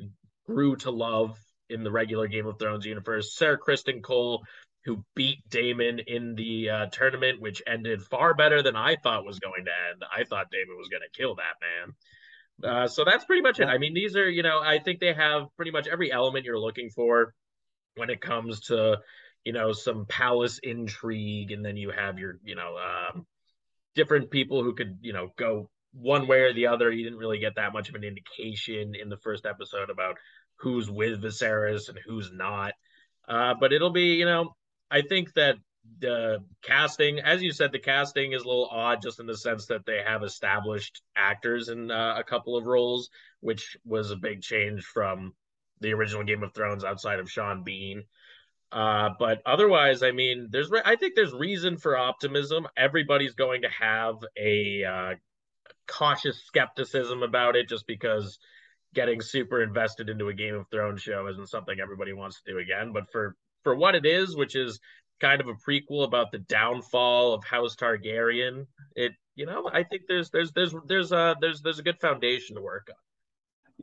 grew 0.45 0.75
to 0.77 0.91
love 0.91 1.37
in 1.69 1.83
the 1.83 1.91
regular 1.91 2.27
Game 2.27 2.47
of 2.47 2.57
Thrones 2.57 2.85
universe, 2.85 3.35
Ser 3.35 3.57
Criston 3.57 4.01
Cole, 4.01 4.43
who 4.85 5.03
beat 5.15 5.47
Daemon 5.49 5.99
in 5.99 6.35
the 6.35 6.69
uh, 6.69 6.85
tournament, 6.87 7.39
which 7.39 7.61
ended 7.67 8.01
far 8.01 8.33
better 8.33 8.63
than 8.63 8.75
I 8.75 8.95
thought 8.95 9.25
was 9.25 9.39
going 9.39 9.65
to 9.65 9.71
end. 9.91 10.03
I 10.11 10.23
thought 10.23 10.51
Daemon 10.51 10.77
was 10.77 10.89
going 10.89 11.03
to 11.03 11.17
kill 11.17 11.35
that 11.35 11.55
man. 11.61 11.93
Uh, 12.63 12.87
so 12.87 13.05
that's 13.05 13.25
pretty 13.25 13.41
much 13.41 13.59
it. 13.59 13.67
I 13.67 13.77
mean, 13.77 13.93
these 13.93 14.15
are, 14.15 14.29
you 14.29 14.43
know, 14.43 14.59
I 14.59 14.79
think 14.79 14.99
they 14.99 15.13
have 15.13 15.47
pretty 15.55 15.71
much 15.71 15.87
every 15.87 16.11
element 16.11 16.45
you're 16.45 16.59
looking 16.59 16.89
for 16.89 17.33
when 17.95 18.09
it 18.09 18.21
comes 18.21 18.59
to, 18.67 18.97
you 19.43 19.53
know, 19.53 19.71
some 19.71 20.05
palace 20.07 20.59
intrigue. 20.61 21.51
And 21.51 21.63
then 21.63 21.77
you 21.77 21.91
have 21.91 22.19
your, 22.19 22.39
you 22.43 22.55
know, 22.55 22.75
um, 22.77 23.25
different 23.95 24.29
people 24.29 24.63
who 24.63 24.75
could, 24.75 24.97
you 25.01 25.13
know, 25.13 25.29
go 25.37 25.69
one 25.93 26.27
way 26.27 26.41
or 26.41 26.53
the 26.53 26.67
other. 26.67 26.91
You 26.91 27.03
didn't 27.03 27.19
really 27.19 27.39
get 27.39 27.55
that 27.55 27.73
much 27.73 27.89
of 27.89 27.95
an 27.95 28.03
indication 28.03 28.93
in 28.95 29.09
the 29.09 29.17
first 29.17 29.45
episode 29.45 29.89
about 29.89 30.17
who's 30.57 30.89
with 30.89 31.21
Viserys 31.21 31.87
and 31.87 31.97
who's 32.05 32.31
not. 32.31 32.73
Uh, 33.27 33.53
but 33.59 33.71
it'll 33.71 33.91
be, 33.91 34.15
you 34.15 34.25
know, 34.25 34.55
I 34.91 35.01
think 35.01 35.33
that 35.35 35.55
the 35.99 36.43
casting, 36.61 37.19
as 37.19 37.41
you 37.41 37.51
said, 37.51 37.71
the 37.71 37.79
casting 37.79 38.33
is 38.33 38.43
a 38.43 38.47
little 38.47 38.69
odd 38.71 39.01
just 39.01 39.19
in 39.19 39.25
the 39.25 39.37
sense 39.37 39.65
that 39.67 39.85
they 39.85 40.01
have 40.05 40.23
established 40.23 41.01
actors 41.15 41.69
in 41.69 41.91
uh, 41.91 42.15
a 42.17 42.23
couple 42.23 42.55
of 42.55 42.65
roles, 42.65 43.09
which 43.41 43.77
was 43.85 44.11
a 44.11 44.15
big 44.15 44.41
change 44.41 44.83
from 44.83 45.33
the 45.81 45.93
original 45.93 46.23
Game 46.23 46.43
of 46.43 46.53
Thrones 46.53 46.83
outside 46.83 47.19
of 47.19 47.31
Sean 47.31 47.63
Bean. 47.63 48.03
Uh, 48.71 49.09
but 49.17 49.41
otherwise, 49.45 50.03
I 50.03 50.11
mean, 50.11 50.49
there's 50.51 50.71
I 50.85 50.95
think 50.95 51.15
there's 51.15 51.33
reason 51.33 51.77
for 51.77 51.97
optimism. 51.97 52.67
Everybody's 52.77 53.33
going 53.33 53.63
to 53.63 53.69
have 53.69 54.15
a 54.37 54.83
uh, 54.83 55.15
cautious 55.87 56.43
skepticism 56.45 57.23
about 57.23 57.55
it, 57.55 57.67
just 57.67 57.87
because 57.87 58.37
getting 58.93 59.21
super 59.21 59.63
invested 59.63 60.09
into 60.09 60.27
a 60.27 60.33
Game 60.33 60.55
of 60.55 60.67
Thrones 60.69 61.01
show 61.01 61.27
isn't 61.27 61.49
something 61.49 61.79
everybody 61.79 62.13
wants 62.13 62.41
to 62.41 62.51
do 62.51 62.59
again. 62.59 62.91
But 62.93 63.11
for 63.11 63.35
for 63.63 63.75
what 63.75 63.95
it 63.95 64.05
is, 64.05 64.35
which 64.35 64.55
is 64.55 64.79
kind 65.19 65.41
of 65.41 65.47
a 65.47 65.53
prequel 65.53 66.03
about 66.03 66.31
the 66.31 66.39
downfall 66.39 67.33
of 67.33 67.43
House 67.43 67.75
Targaryen. 67.75 68.65
It, 68.95 69.13
you 69.35 69.45
know, 69.45 69.69
I 69.71 69.83
think 69.83 70.03
there's 70.07 70.29
there's 70.29 70.51
there's 70.51 70.73
there's 70.87 71.11
a 71.11 71.35
there's 71.41 71.61
there's 71.61 71.79
a 71.79 71.83
good 71.83 71.99
foundation 71.99 72.55
to 72.55 72.61
work 72.61 72.87
on. 72.89 72.95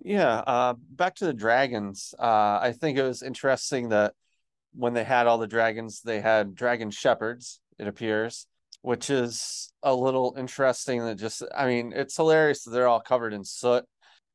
Yeah, 0.03 0.37
uh, 0.47 0.75
back 0.91 1.15
to 1.17 1.27
the 1.27 1.33
dragons. 1.33 2.15
Uh, 2.19 2.59
I 2.61 2.75
think 2.79 2.99
it 2.99 3.03
was 3.03 3.23
interesting 3.23 3.89
that 3.91 4.15
when 4.75 4.93
they 4.93 5.05
had 5.05 5.27
all 5.27 5.39
the 5.39 5.47
dragons, 5.47 6.03
they 6.03 6.21
had 6.21 6.55
dragon 6.55 6.91
shepherds. 6.91 7.61
It 7.79 7.89
appears, 7.89 8.47
which 8.83 9.09
is 9.09 9.73
a 9.83 9.95
little 9.95 10.35
interesting. 10.39 11.05
That 11.05 11.17
just, 11.17 11.43
I 11.57 11.67
mean, 11.67 11.93
it's 11.95 12.17
hilarious 12.17 12.65
that 12.65 12.73
they're 12.73 12.89
all 12.89 13.01
covered 13.01 13.33
in 13.33 13.43
soot. 13.45 13.85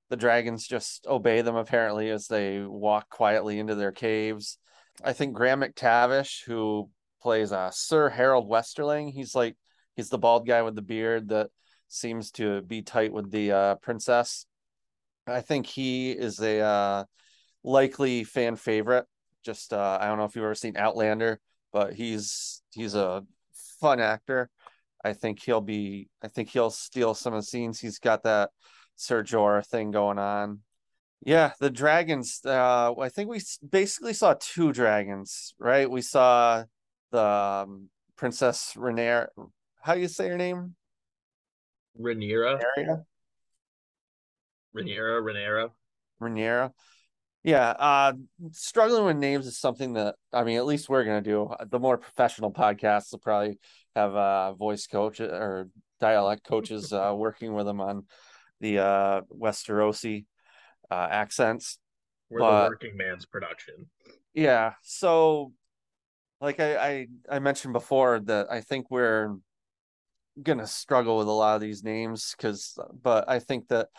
The 0.10 0.18
dragons 0.18 0.68
just 0.68 1.06
obey 1.08 1.42
them 1.42 1.56
apparently 1.56 2.10
as 2.10 2.28
they 2.28 2.60
walk 2.60 3.10
quietly 3.10 3.60
into 3.60 3.76
their 3.76 3.92
caves. 3.92 4.58
I 5.04 5.14
think 5.14 5.34
Graham 5.34 5.62
McTavish, 5.62 6.44
who 6.46 6.90
plays 7.22 7.52
uh, 7.52 7.72
Ser 7.72 8.10
Harrold 8.10 8.50
Westerling, 8.50 9.12
he's 9.12 9.36
like 9.36 9.56
he's 9.96 10.10
the 10.10 10.18
bald 10.18 10.48
guy 10.48 10.62
with 10.62 10.76
the 10.76 10.82
beard 10.82 11.30
that 11.30 11.50
seems 11.88 12.32
to 12.32 12.62
be 12.62 12.82
tight 12.82 13.12
with 13.12 13.32
the 13.32 13.52
uh, 13.52 13.76
princess. 13.76 14.46
I 15.28 15.42
think 15.42 15.66
he 15.66 16.12
is 16.12 16.40
a 16.40 16.60
uh, 16.60 17.04
likely 17.64 18.24
fan 18.24 18.56
favorite. 18.56 19.06
Just 19.44 19.74
uh, 19.74 19.98
I 20.02 20.08
don't 20.08 20.18
know 20.18 20.26
if 20.26 20.36
you've 20.36 20.46
ever 20.46 20.56
seen 20.56 20.78
Outlander, 20.78 21.40
but 21.74 21.94
he's 21.94 22.62
he's 22.72 22.96
a 22.96 23.24
fun 23.80 24.00
actor. 24.00 24.50
I 25.04 25.14
think 25.14 25.42
he'll 25.44 25.62
be. 25.62 26.10
I 26.24 26.28
think 26.28 26.50
he'll 26.50 26.70
steal 26.70 27.14
some 27.14 27.34
of 27.34 27.40
the 27.42 27.46
scenes. 27.46 27.80
He's 27.80 28.00
got 28.00 28.24
that 28.24 28.52
Ser 28.96 29.24
Jorah 29.24 29.66
thing 29.66 29.92
going 29.92 30.20
on. 30.20 30.60
Yeah, 31.24 31.52
the 31.60 31.70
dragons. 31.70 32.42
Uh, 32.44 32.94
I 33.00 33.10
think 33.10 33.30
we 33.30 33.42
basically 33.68 34.14
saw 34.14 34.36
two 34.40 34.74
dragons, 34.74 35.54
right? 35.60 35.90
We 35.90 36.02
saw 36.02 36.64
the 37.12 37.24
um, 37.24 37.90
Princess 38.16 38.74
Rhaenyra. 38.76 39.28
How 39.82 39.94
do 39.94 40.02
you 40.02 40.08
say 40.08 40.30
her 40.30 40.38
name? 40.38 40.76
Rhaenyra. 42.00 42.62
Rhaenyra. 42.78 43.04
Rhaenyra. 44.76 45.22
Rhaenyra. 45.22 45.70
Rhaenyra. 46.22 46.72
Yeah, 47.44 47.70
uh, 47.70 48.14
struggling 48.52 49.06
with 49.06 49.18
names 49.18 49.48
is 49.48 49.60
something 49.60 49.94
that 49.94 50.16
I 50.32 50.44
mean, 50.44 50.58
at 50.58 50.66
least 50.66 50.90
we're 50.90 51.04
gonna 51.04 51.22
do. 51.22 51.52
The 51.70 51.80
more 51.80 51.98
professional 51.98 52.52
podcasts 52.52 53.12
will 53.12 53.20
probably 53.20 53.60
have 53.96 54.16
uh, 54.16 54.54
voice 54.54 54.88
coach 54.88 55.20
or 55.20 55.68
dialect 56.00 56.44
coaches 56.44 56.94
uh, 56.94 57.14
working 57.16 57.54
with 57.54 57.66
them 57.66 57.82
on 57.82 58.06
the 58.60 58.80
uh, 58.80 59.22
Westerosi 59.36 60.26
uh, 60.92 61.08
accents. 61.10 61.80
We're 62.30 62.40
but, 62.40 62.64
the 62.66 62.70
working 62.70 62.98
man's 62.98 63.26
production. 63.26 63.90
Yeah, 64.34 64.74
so 64.84 65.54
like 66.40 66.60
I, 66.60 66.76
I 66.76 67.08
I 67.30 67.40
mentioned 67.40 67.74
before 67.74 68.20
that 68.20 68.52
I 68.52 68.62
think 68.62 68.92
we're 68.92 69.36
gonna 70.42 70.68
struggle 70.68 71.18
with 71.18 71.28
a 71.28 71.32
lot 71.32 71.56
of 71.56 71.62
these 71.62 71.84
names 71.84 72.34
because, 72.38 72.78
but 73.02 73.30
I 73.30 73.40
think 73.40 73.68
that 73.70 73.90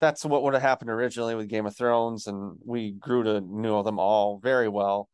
that's 0.00 0.24
what 0.24 0.42
would 0.42 0.54
have 0.54 0.62
happened 0.62 0.90
originally 0.90 1.34
with 1.34 1.48
Game 1.48 1.66
of 1.66 1.76
Thrones, 1.76 2.26
and 2.26 2.56
we 2.64 2.92
grew 2.92 3.22
to 3.24 3.40
know 3.40 3.82
them 3.82 3.98
all 3.98 4.38
very 4.38 4.68
well, 4.68 5.08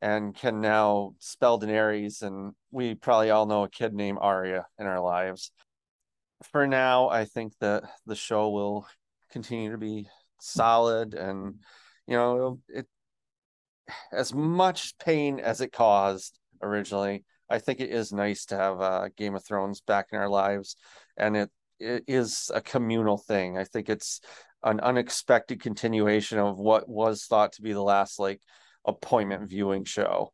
and 0.00 0.34
can 0.34 0.60
now 0.60 1.14
spell 1.18 1.60
Daenerys, 1.60 2.22
and 2.22 2.52
we 2.70 2.94
probably 2.94 3.30
all 3.30 3.46
know 3.46 3.64
a 3.64 3.68
kid 3.68 3.92
named 3.92 4.18
Arya 4.20 4.66
in 4.78 4.86
our 4.86 5.00
lives. 5.00 5.50
For 6.50 6.66
now, 6.66 7.08
I 7.08 7.24
think 7.24 7.54
that 7.60 7.84
the 8.06 8.16
show 8.16 8.50
will 8.50 8.86
continue 9.30 9.70
to 9.72 9.78
be 9.78 10.08
solid, 10.40 11.14
and 11.14 11.56
you 12.06 12.16
know, 12.16 12.60
it 12.68 12.86
as 14.12 14.32
much 14.34 14.96
pain 14.98 15.40
as 15.40 15.60
it 15.60 15.72
caused 15.72 16.38
originally. 16.62 17.24
I 17.50 17.58
think 17.58 17.80
it 17.80 17.90
is 17.90 18.12
nice 18.12 18.46
to 18.46 18.56
have 18.56 18.80
uh, 18.80 19.08
Game 19.16 19.34
of 19.34 19.44
Thrones 19.44 19.80
back 19.80 20.08
in 20.12 20.18
our 20.18 20.28
lives, 20.28 20.76
and 21.16 21.36
it 21.36 21.50
it 21.78 22.04
is 22.06 22.50
a 22.54 22.60
communal 22.60 23.18
thing. 23.18 23.58
I 23.58 23.64
think 23.64 23.88
it's 23.88 24.20
an 24.62 24.80
unexpected 24.80 25.60
continuation 25.60 26.38
of 26.38 26.58
what 26.58 26.88
was 26.88 27.26
thought 27.26 27.52
to 27.52 27.62
be 27.62 27.72
the 27.72 27.82
last 27.82 28.18
like 28.18 28.40
appointment 28.84 29.50
viewing 29.50 29.84
show. 29.84 30.32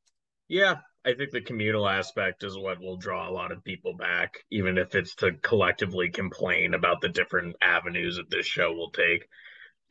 Yeah, 0.48 0.76
I 1.04 1.14
think 1.14 1.30
the 1.30 1.40
communal 1.40 1.88
aspect 1.88 2.44
is 2.44 2.58
what 2.58 2.80
will 2.80 2.96
draw 2.96 3.28
a 3.28 3.32
lot 3.32 3.52
of 3.52 3.64
people 3.64 3.94
back, 3.94 4.44
even 4.50 4.78
if 4.78 4.94
it's 4.94 5.14
to 5.16 5.32
collectively 5.32 6.10
complain 6.10 6.74
about 6.74 7.00
the 7.00 7.08
different 7.08 7.56
avenues 7.62 8.16
that 8.16 8.30
this 8.30 8.46
show 8.46 8.72
will 8.72 8.90
take. 8.90 9.26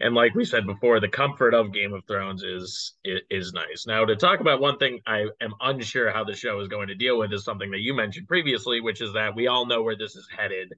And 0.01 0.15
like 0.15 0.33
we 0.33 0.45
said 0.45 0.65
before, 0.65 0.99
the 0.99 1.09
comfort 1.09 1.53
of 1.53 1.73
Game 1.73 1.93
of 1.93 2.05
Thrones 2.05 2.41
is, 2.43 2.93
is 3.03 3.21
is 3.29 3.53
nice. 3.53 3.85
Now, 3.85 4.05
to 4.05 4.15
talk 4.15 4.39
about 4.39 4.61
one 4.61 4.77
thing 4.77 5.01
I 5.05 5.25
am 5.41 5.53
unsure 5.59 6.09
how 6.11 6.23
the 6.23 6.35
show 6.35 6.59
is 6.61 6.69
going 6.69 6.87
to 6.87 6.95
deal 6.95 7.17
with 7.19 7.33
is 7.33 7.43
something 7.43 7.71
that 7.71 7.81
you 7.81 7.93
mentioned 7.93 8.27
previously, 8.27 8.79
which 8.79 9.01
is 9.01 9.13
that 9.13 9.35
we 9.35 9.47
all 9.47 9.65
know 9.65 9.83
where 9.83 9.97
this 9.97 10.15
is 10.15 10.27
headed 10.35 10.73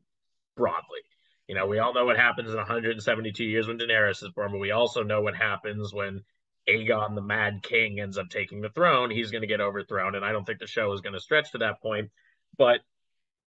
broadly. 0.57 1.01
You 1.47 1.55
know, 1.55 1.67
we 1.67 1.79
all 1.79 1.93
know 1.93 2.05
what 2.05 2.17
happens 2.17 2.49
in 2.49 2.55
172 2.55 3.43
years 3.43 3.67
when 3.67 3.77
Daenerys 3.77 4.23
is 4.23 4.29
born, 4.35 4.51
but 4.51 4.59
we 4.59 4.71
also 4.71 5.03
know 5.03 5.21
what 5.21 5.35
happens 5.35 5.93
when 5.93 6.21
Aegon, 6.67 7.13
the 7.13 7.21
Mad 7.21 7.61
King, 7.61 7.99
ends 7.99 8.17
up 8.17 8.29
taking 8.29 8.61
the 8.61 8.69
throne. 8.69 9.11
He's 9.11 9.31
going 9.31 9.41
to 9.41 9.47
get 9.47 9.61
overthrown, 9.61 10.15
and 10.15 10.25
I 10.25 10.31
don't 10.31 10.45
think 10.45 10.59
the 10.59 10.67
show 10.67 10.91
is 10.93 11.01
going 11.01 11.13
to 11.13 11.19
stretch 11.19 11.51
to 11.51 11.59
that 11.59 11.81
point. 11.81 12.09
But 12.57 12.79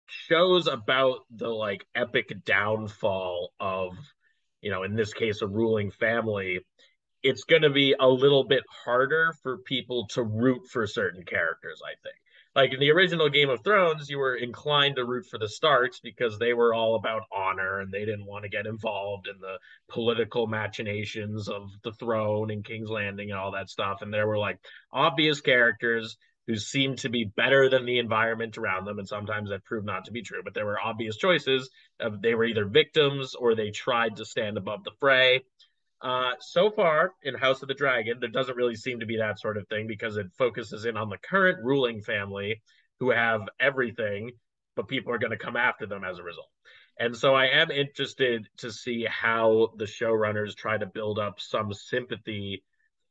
shows 0.07 0.67
about 0.67 1.21
the 1.31 1.49
like 1.49 1.87
epic 1.95 2.45
downfall 2.45 3.53
of, 3.61 3.97
you 4.63 4.71
know, 4.71 4.85
in 4.85 4.95
this 4.95 5.13
case, 5.13 5.43
a 5.43 5.47
ruling 5.47 5.91
family. 5.91 6.61
It's 7.23 7.45
going 7.45 7.63
to 7.63 7.71
be 7.71 7.95
a 7.99 8.09
little 8.09 8.43
bit 8.43 8.65
harder 8.85 9.33
for 9.43 9.59
people 9.59 10.09
to 10.09 10.25
root 10.25 10.67
for 10.69 10.87
certain 10.87 11.25
characters, 11.25 11.81
I 11.85 11.95
think 12.03 12.17
like 12.55 12.73
in 12.73 12.81
the 12.81 12.91
original 12.91 13.29
Game 13.29 13.49
of 13.49 13.65
Thrones, 13.65 14.11
you 14.11 14.19
were 14.19 14.37
inclined 14.37 14.97
to 14.97 15.05
root 15.05 15.27
for 15.27 15.39
the 15.39 15.49
Starks 15.49 16.01
because 16.01 16.39
they 16.39 16.53
were 16.53 16.75
all 16.75 16.97
about 16.97 17.23
honor 17.33 17.81
and 17.81 17.91
they 17.91 18.05
didn't 18.05 18.27
want 18.27 18.43
to 18.43 18.51
get 18.51 18.67
involved 18.67 19.27
in 19.27 19.41
the 19.41 19.57
political 19.89 20.47
machinations 20.47 21.49
of 21.49 21.71
the 21.83 21.93
throne 21.93 22.51
and 22.51 22.65
King's 22.65 22.91
Landing 22.91 23.31
and 23.31 23.39
all 23.39 23.53
that 23.53 23.71
stuff. 23.71 24.03
And 24.03 24.13
there 24.13 24.27
were 24.27 24.39
like 24.39 24.59
obvious 24.93 25.41
characters 25.41 26.17
who 26.47 26.57
seemed 26.57 26.99
to 26.99 27.09
be 27.09 27.25
better 27.25 27.69
than 27.69 27.87
the 27.87 27.99
environment 27.99 28.59
around 28.59 28.85
them. 28.85 28.99
And 28.99 29.09
sometimes 29.09 29.51
that 29.51 29.65
proved 29.65 29.87
not 29.87 30.07
to 30.07 30.13
be 30.13 30.23
true, 30.23 30.43
but 30.43 30.55
there 30.55 30.67
were 30.67 30.81
obvious 30.81 31.17
choices. 31.17 31.71
Of, 32.01 32.21
they 32.21 32.35
were 32.35 32.45
either 32.45 32.65
victims 32.65 33.35
or 33.35 33.55
they 33.55 33.71
tried 33.71 34.17
to 34.17 34.25
stand 34.25 34.57
above 34.57 34.85
the 34.85 34.91
fray. 34.99 35.45
Uh, 36.01 36.33
so 36.41 36.69
far 36.69 37.13
in 37.23 37.35
House 37.35 37.63
of 37.63 37.69
the 37.69 37.75
Dragon, 37.75 38.19
there 38.19 38.29
doesn't 38.29 38.57
really 38.57 38.75
seem 38.75 39.01
to 39.01 39.07
be 39.07 39.19
that 39.19 39.39
sort 39.39 39.57
of 39.57 39.69
thing 39.69 39.87
because 39.87 40.17
it 40.17 40.27
focuses 40.37 40.85
in 40.85 40.97
on 40.97 41.09
the 41.09 41.19
current 41.19 41.59
ruling 41.63 42.03
family 42.03 42.61
who 42.99 43.11
have 43.11 43.43
everything, 43.61 44.33
but 44.75 44.89
people 44.89 45.13
are 45.13 45.19
going 45.19 45.31
to 45.31 45.37
come 45.37 45.57
after 45.57 45.87
them 45.87 46.03
as 46.03 46.19
a 46.19 46.25
result. 46.25 46.49
And 46.99 47.17
so 47.17 47.35
I 47.35 47.47
am 47.47 47.71
interested 47.71 48.49
to 48.59 48.73
see 48.73 49.07
how 49.09 49.71
the 49.77 49.85
showrunners 49.85 50.57
try 50.57 50.77
to 50.77 50.87
build 50.87 51.19
up 51.19 51.41
some 51.41 51.73
sympathy 51.73 52.65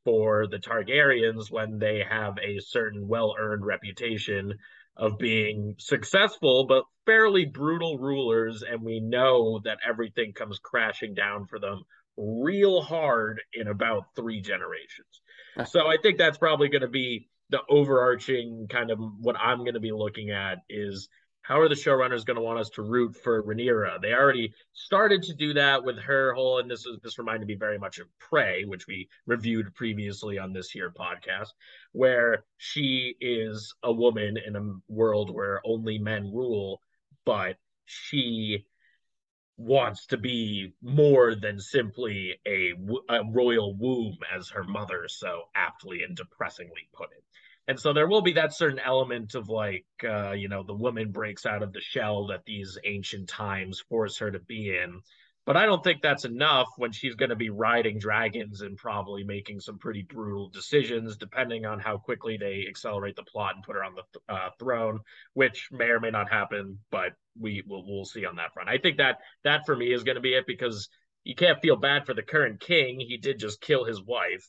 for 0.04 0.48
the 0.48 0.58
Targaryens 0.58 1.52
when 1.52 1.80
they 1.80 2.04
have 2.08 2.38
a 2.40 2.60
certain 2.60 3.08
well 3.08 3.36
earned 3.40 3.66
reputation 3.66 4.54
of 4.98 5.18
being 5.18 5.76
successful 5.80 6.66
but 6.66 6.84
fairly 7.06 7.46
brutal 7.46 7.98
rulers. 7.98 8.64
And 8.64 8.82
we 8.82 9.00
know 9.00 9.62
that 9.64 9.80
everything 9.88 10.34
comes 10.34 10.60
crashing 10.60 11.14
down 11.14 11.46
for 11.48 11.60
them 11.60 11.84
real 12.18 12.82
hard 12.82 13.42
in 13.54 13.68
about 13.68 14.04
three 14.16 14.42
generations. 14.42 15.22
Ah. 15.58 15.64
so 15.64 15.88
I 15.88 15.98
think 16.02 16.18
that's 16.18 16.38
probably 16.38 16.70
going 16.70 16.82
to 16.82 16.88
be 16.88 17.30
the 17.50 17.62
overarching 17.70 18.68
kind 18.70 18.92
of 18.92 19.00
what 19.20 19.36
I'm 19.38 19.60
going 19.60 19.74
to 19.74 19.80
be 19.80 19.92
looking 19.92 20.32
at 20.32 20.60
is 20.70 21.10
how 21.44 21.60
are 21.60 21.70
the 21.70 21.76
showrunners 21.76 22.26
going 22.26 22.36
to 22.36 22.42
want 22.42 22.60
us 22.60 22.70
to 22.72 22.82
root 22.82 23.16
for 23.16 23.44
Rhaenyra? 23.44 24.02
They 24.02 24.14
already 24.14 24.54
started 24.74 25.24
to 25.24 25.34
do 25.34 25.54
that 25.54 25.84
with 25.84 25.98
her 26.00 26.34
whole, 26.34 26.60
and 26.60 26.70
this 26.70 26.86
is 26.86 27.00
this 27.04 27.18
reminded 27.18 27.48
me 27.48 27.56
very 27.56 27.78
much 27.78 27.98
of 27.98 28.08
Prey, 28.20 28.64
which 28.66 28.88
we 28.88 29.10
reviewed 29.26 29.74
previously 29.74 30.38
on 30.38 30.54
this 30.54 30.70
here 30.70 30.92
podcast, 30.92 31.50
where 31.94 32.46
she 32.58 33.16
is 33.20 33.74
a 33.84 33.92
woman 33.92 34.38
in 34.38 34.56
a 34.56 34.74
world 34.88 35.34
where 35.34 35.62
only 35.66 35.98
men 35.98 36.32
rule, 36.32 36.80
but 37.26 37.58
she 37.86 38.66
wants 39.58 40.08
to 40.08 40.18
be 40.18 40.74
more 40.82 41.36
than 41.36 41.60
simply 41.60 42.36
a, 42.48 42.74
a, 43.10 43.24
royal 43.32 43.76
womb, 43.76 44.18
as 44.36 44.50
her 44.50 44.64
mother 44.64 45.08
so 45.08 45.44
aptly 45.56 46.04
and 46.04 46.16
depressingly 46.16 46.90
put 46.94 47.10
it. 47.12 47.24
And 47.72 47.80
so 47.80 47.94
there 47.94 48.10
will 48.10 48.22
be 48.22 48.34
that 48.34 48.54
certain 48.54 48.80
element 48.80 49.34
of 49.34 49.48
like, 49.48 49.86
uh, 50.04 50.32
you 50.32 50.50
know, 50.50 50.62
the 50.62 50.74
woman 50.74 51.14
breaks 51.14 51.46
out 51.46 51.64
of 51.64 51.72
the 51.72 51.80
shell 51.80 52.28
that 52.28 52.44
these 52.44 52.78
ancient 52.84 53.30
times 53.30 53.80
force 53.88 54.18
her 54.18 54.30
to 54.30 54.40
be 54.40 54.76
in. 54.76 55.00
But 55.46 55.56
I 55.56 55.66
don't 55.66 55.82
think 55.82 56.02
that's 56.02 56.26
enough 56.26 56.68
when 56.76 56.92
she's 56.92 57.16
going 57.16 57.30
to 57.30 57.38
be 57.38 57.50
riding 57.50 57.98
dragons 57.98 58.60
and 58.60 58.76
probably 58.76 59.24
making 59.24 59.62
some 59.62 59.80
pretty 59.80 60.02
brutal 60.02 60.50
decisions, 60.50 61.16
depending 61.16 61.66
on 61.66 61.80
how 61.80 61.98
quickly 61.98 62.36
they 62.36 62.66
accelerate 62.68 63.16
the 63.16 63.24
plot 63.24 63.56
and 63.56 63.64
put 63.64 63.78
her 63.78 63.86
on 63.86 63.96
the 63.96 64.04
th- 64.12 64.24
uh, 64.28 64.50
throne, 64.60 65.00
which 65.34 65.70
may 65.72 65.92
or 65.92 66.02
may 66.02 66.12
not 66.12 66.30
happen, 66.30 66.78
but 66.92 67.14
we 67.40 67.64
will 67.66 67.86
we'll 67.88 68.04
see 68.04 68.26
on 68.26 68.36
that 68.36 68.54
front. 68.54 68.68
I 68.68 68.80
think 68.80 68.98
that 68.98 69.20
that 69.46 69.66
for 69.66 69.78
me 69.78 69.94
is 69.94 70.04
going 70.04 70.16
to 70.16 70.22
be 70.22 70.34
it 70.34 70.46
because 70.46 70.90
you 71.24 71.36
can't 71.36 71.62
feel 71.62 71.78
bad 71.78 72.06
for 72.06 72.14
the 72.14 72.22
current 72.22 72.60
king. 72.60 73.00
He 73.00 73.16
did 73.16 73.40
just 73.40 73.62
kill 73.62 73.86
his 73.86 74.04
wife, 74.04 74.46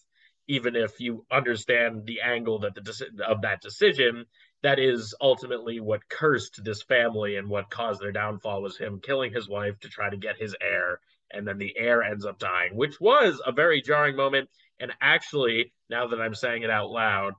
even 0.52 0.76
if 0.76 1.00
you 1.00 1.24
understand 1.30 2.04
the 2.04 2.20
angle 2.20 2.58
that 2.58 2.74
the 2.74 3.06
of 3.26 3.40
that 3.40 3.62
decision 3.62 4.26
that 4.62 4.78
is 4.78 5.14
ultimately 5.20 5.80
what 5.80 6.06
cursed 6.10 6.62
this 6.62 6.82
family 6.82 7.36
and 7.36 7.48
what 7.48 7.70
caused 7.70 8.02
their 8.02 8.12
downfall 8.12 8.60
was 8.60 8.76
him 8.76 9.00
killing 9.02 9.32
his 9.32 9.48
wife 9.48 9.80
to 9.80 9.88
try 9.88 10.10
to 10.10 10.16
get 10.18 10.36
his 10.36 10.54
heir 10.60 11.00
and 11.30 11.48
then 11.48 11.56
the 11.56 11.74
heir 11.76 12.02
ends 12.02 12.26
up 12.26 12.38
dying 12.38 12.76
which 12.76 13.00
was 13.00 13.40
a 13.46 13.52
very 13.52 13.80
jarring 13.80 14.14
moment. 14.14 14.48
And 14.78 14.92
actually 15.00 15.72
now 15.88 16.06
that 16.08 16.20
i'm 16.20 16.34
saying 16.34 16.62
it 16.62 16.70
out 16.70 16.90
loud 16.90 17.32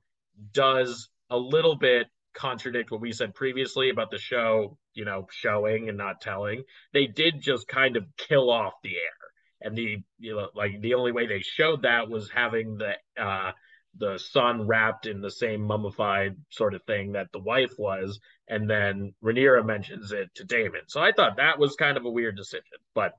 does 0.52 1.08
a 1.30 1.38
little 1.38 1.76
bit 1.76 2.08
contradict 2.34 2.90
what 2.90 3.00
we 3.00 3.12
said 3.12 3.32
previously 3.32 3.90
about 3.90 4.10
the 4.10 4.18
show 4.18 4.76
you 4.94 5.04
know 5.04 5.28
showing 5.30 5.88
and 5.88 5.98
not 5.98 6.20
telling. 6.20 6.64
They 6.92 7.06
did 7.06 7.40
just 7.40 7.68
kind 7.68 7.96
of 7.96 8.04
kill 8.16 8.50
off 8.50 8.74
the 8.82 8.96
heir 8.96 9.23
and 9.64 9.76
the 9.76 9.98
you 10.18 10.36
know 10.36 10.48
like 10.54 10.80
the 10.80 10.94
only 10.94 11.12
way 11.12 11.26
they 11.26 11.40
showed 11.40 11.82
that 11.82 12.08
was 12.08 12.30
having 12.30 12.78
the 12.78 12.92
uh 13.20 13.52
the 13.96 14.18
son 14.18 14.66
wrapped 14.66 15.06
in 15.06 15.20
the 15.20 15.30
same 15.30 15.62
mummified 15.62 16.36
sort 16.50 16.74
of 16.74 16.82
thing 16.82 17.12
that 17.12 17.30
the 17.32 17.38
wife 17.38 17.72
was, 17.78 18.18
and 18.48 18.68
then 18.68 19.14
Rhaenyra 19.22 19.64
mentions 19.64 20.10
it 20.10 20.34
to 20.34 20.44
Daemon. 20.44 20.88
So 20.88 21.00
I 21.00 21.12
thought 21.12 21.36
that 21.36 21.60
was 21.60 21.76
kind 21.76 21.96
of 21.96 22.04
a 22.04 22.10
weird 22.10 22.36
decision, 22.36 22.64
but 22.92 23.12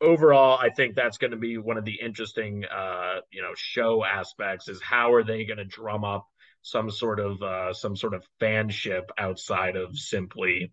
overall, 0.00 0.58
I 0.58 0.70
think 0.70 0.94
that's 0.94 1.18
going 1.18 1.32
to 1.32 1.36
be 1.36 1.58
one 1.58 1.76
of 1.76 1.84
the 1.84 1.98
interesting, 2.00 2.64
uh, 2.64 3.20
you 3.30 3.42
know, 3.42 3.52
show 3.54 4.04
aspects 4.04 4.68
is 4.68 4.80
how 4.80 5.12
are 5.12 5.24
they 5.24 5.44
going 5.44 5.58
to 5.58 5.64
drum 5.64 6.04
up 6.04 6.26
some 6.62 6.90
sort 6.90 7.20
of 7.20 7.42
uh, 7.42 7.72
some 7.72 7.96
sort 7.96 8.14
of 8.14 8.24
fanship 8.40 9.04
outside 9.18 9.76
of 9.76 9.96
simply 9.96 10.72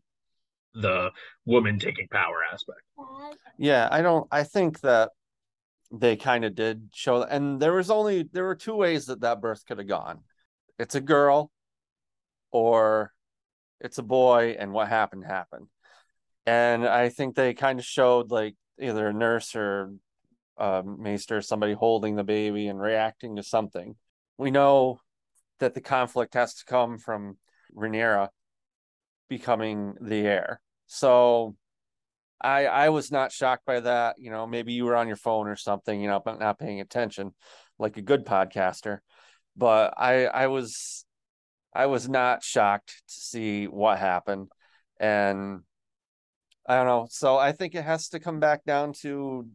the 0.75 1.11
woman 1.45 1.79
taking 1.79 2.07
power 2.11 2.43
aspect. 2.51 2.81
Yeah, 3.57 3.87
I 3.91 4.01
don't. 4.01 4.27
I 4.31 4.43
think 4.43 4.81
that 4.81 5.11
they 5.91 6.15
kind 6.15 6.43
of 6.43 6.55
did 6.55 6.89
show 6.93 7.23
and 7.23 7.59
there 7.61 7.73
was 7.73 7.89
only 7.91 8.23
there 8.33 8.43
were 8.43 8.55
two 8.55 8.75
ways 8.75 9.05
that 9.05 9.21
that 9.21 9.41
birth 9.41 9.65
could 9.65 9.77
have 9.77 9.87
gone. 9.87 10.19
It's 10.77 10.95
a 10.95 11.01
girl, 11.01 11.51
or 12.51 13.13
it's 13.79 13.97
a 13.97 14.03
boy, 14.03 14.55
and 14.59 14.73
what 14.73 14.87
happened 14.87 15.25
happened. 15.25 15.67
And 16.45 16.85
I 16.85 17.09
think 17.09 17.35
they 17.35 17.53
kind 17.53 17.79
of 17.79 17.85
showed 17.85 18.31
like 18.31 18.55
either 18.79 19.07
a 19.07 19.13
nurse 19.13 19.55
or 19.55 19.93
uh, 20.57 20.83
Maester, 20.85 21.41
somebody 21.41 21.73
holding 21.73 22.15
the 22.15 22.23
baby 22.23 22.67
and 22.67 22.79
reacting 22.79 23.35
to 23.35 23.43
something. 23.43 23.95
We 24.37 24.51
know 24.51 24.99
that 25.59 25.73
the 25.73 25.81
conflict 25.81 26.33
has 26.33 26.55
to 26.55 26.65
come 26.65 26.97
from 26.97 27.37
Rhaenyra 27.75 28.29
becoming 29.29 29.95
the 30.01 30.27
heir. 30.27 30.61
So 30.87 31.55
I 32.41 32.65
I 32.65 32.89
was 32.89 33.11
not 33.11 33.31
shocked 33.31 33.65
by 33.65 33.79
that. 33.81 34.17
You 34.19 34.31
know, 34.31 34.47
maybe 34.47 34.73
you 34.73 34.85
were 34.85 34.95
on 34.95 35.07
your 35.07 35.15
phone 35.17 35.47
or 35.47 35.55
something, 35.55 35.99
you 35.99 36.07
know, 36.07 36.21
but 36.23 36.39
not 36.39 36.59
paying 36.59 36.81
attention 36.81 37.33
like 37.79 37.97
a 37.97 38.01
good 38.01 38.25
podcaster. 38.25 38.99
But 39.55 39.93
I 39.97 40.25
I 40.25 40.47
was 40.47 41.05
I 41.73 41.87
was 41.87 42.07
not 42.09 42.43
shocked 42.43 43.03
to 43.07 43.13
see 43.13 43.65
what 43.67 43.99
happened. 43.99 44.51
And 44.99 45.61
I 46.67 46.77
don't 46.77 46.87
know. 46.87 47.07
So 47.09 47.37
I 47.37 47.51
think 47.51 47.75
it 47.75 47.83
has 47.83 48.09
to 48.09 48.19
come 48.19 48.39
back 48.39 48.63
down 48.65 48.93
to 49.01 49.47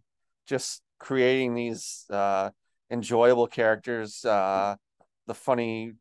just 0.46 0.82
creating 0.98 1.54
these 1.54 2.06
uh 2.10 2.50
enjoyable 2.90 3.46
characters, 3.46 4.24
uh 4.24 4.76
the 5.26 5.34
funny 5.34 5.92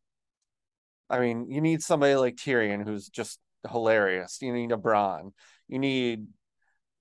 I 1.10 1.20
mean, 1.20 1.50
you 1.50 1.62
need 1.62 1.82
somebody 1.82 2.16
like 2.16 2.36
Tyrion 2.36 2.84
who's 2.84 3.10
just 3.10 3.40
hilarious. 3.70 4.40
You 4.42 4.54
need 4.54 4.72
a 4.72 4.78
Bronn. 4.78 5.32
You 5.68 5.80
need 5.80 6.28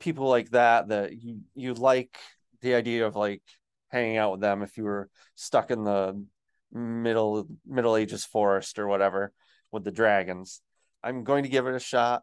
people 0.00 0.28
like 0.28 0.50
that 0.50 0.88
that 0.88 1.12
you 1.12 1.40
you 1.54 1.74
like 1.74 2.16
the 2.60 2.74
idea 2.74 3.06
of 3.06 3.16
like 3.16 3.42
hanging 3.88 4.16
out 4.16 4.32
with 4.32 4.40
them 4.40 4.62
if 4.62 4.76
you 4.76 4.84
were 4.84 5.08
stuck 5.34 5.70
in 5.70 5.84
the 5.84 6.24
middle 6.72 7.46
middle 7.66 7.96
ages 7.96 8.24
forest 8.24 8.78
or 8.78 8.86
whatever 8.86 9.32
with 9.72 9.84
the 9.84 9.90
dragons 9.90 10.60
i'm 11.02 11.24
going 11.24 11.42
to 11.42 11.48
give 11.48 11.66
it 11.66 11.74
a 11.74 11.80
shot 11.80 12.22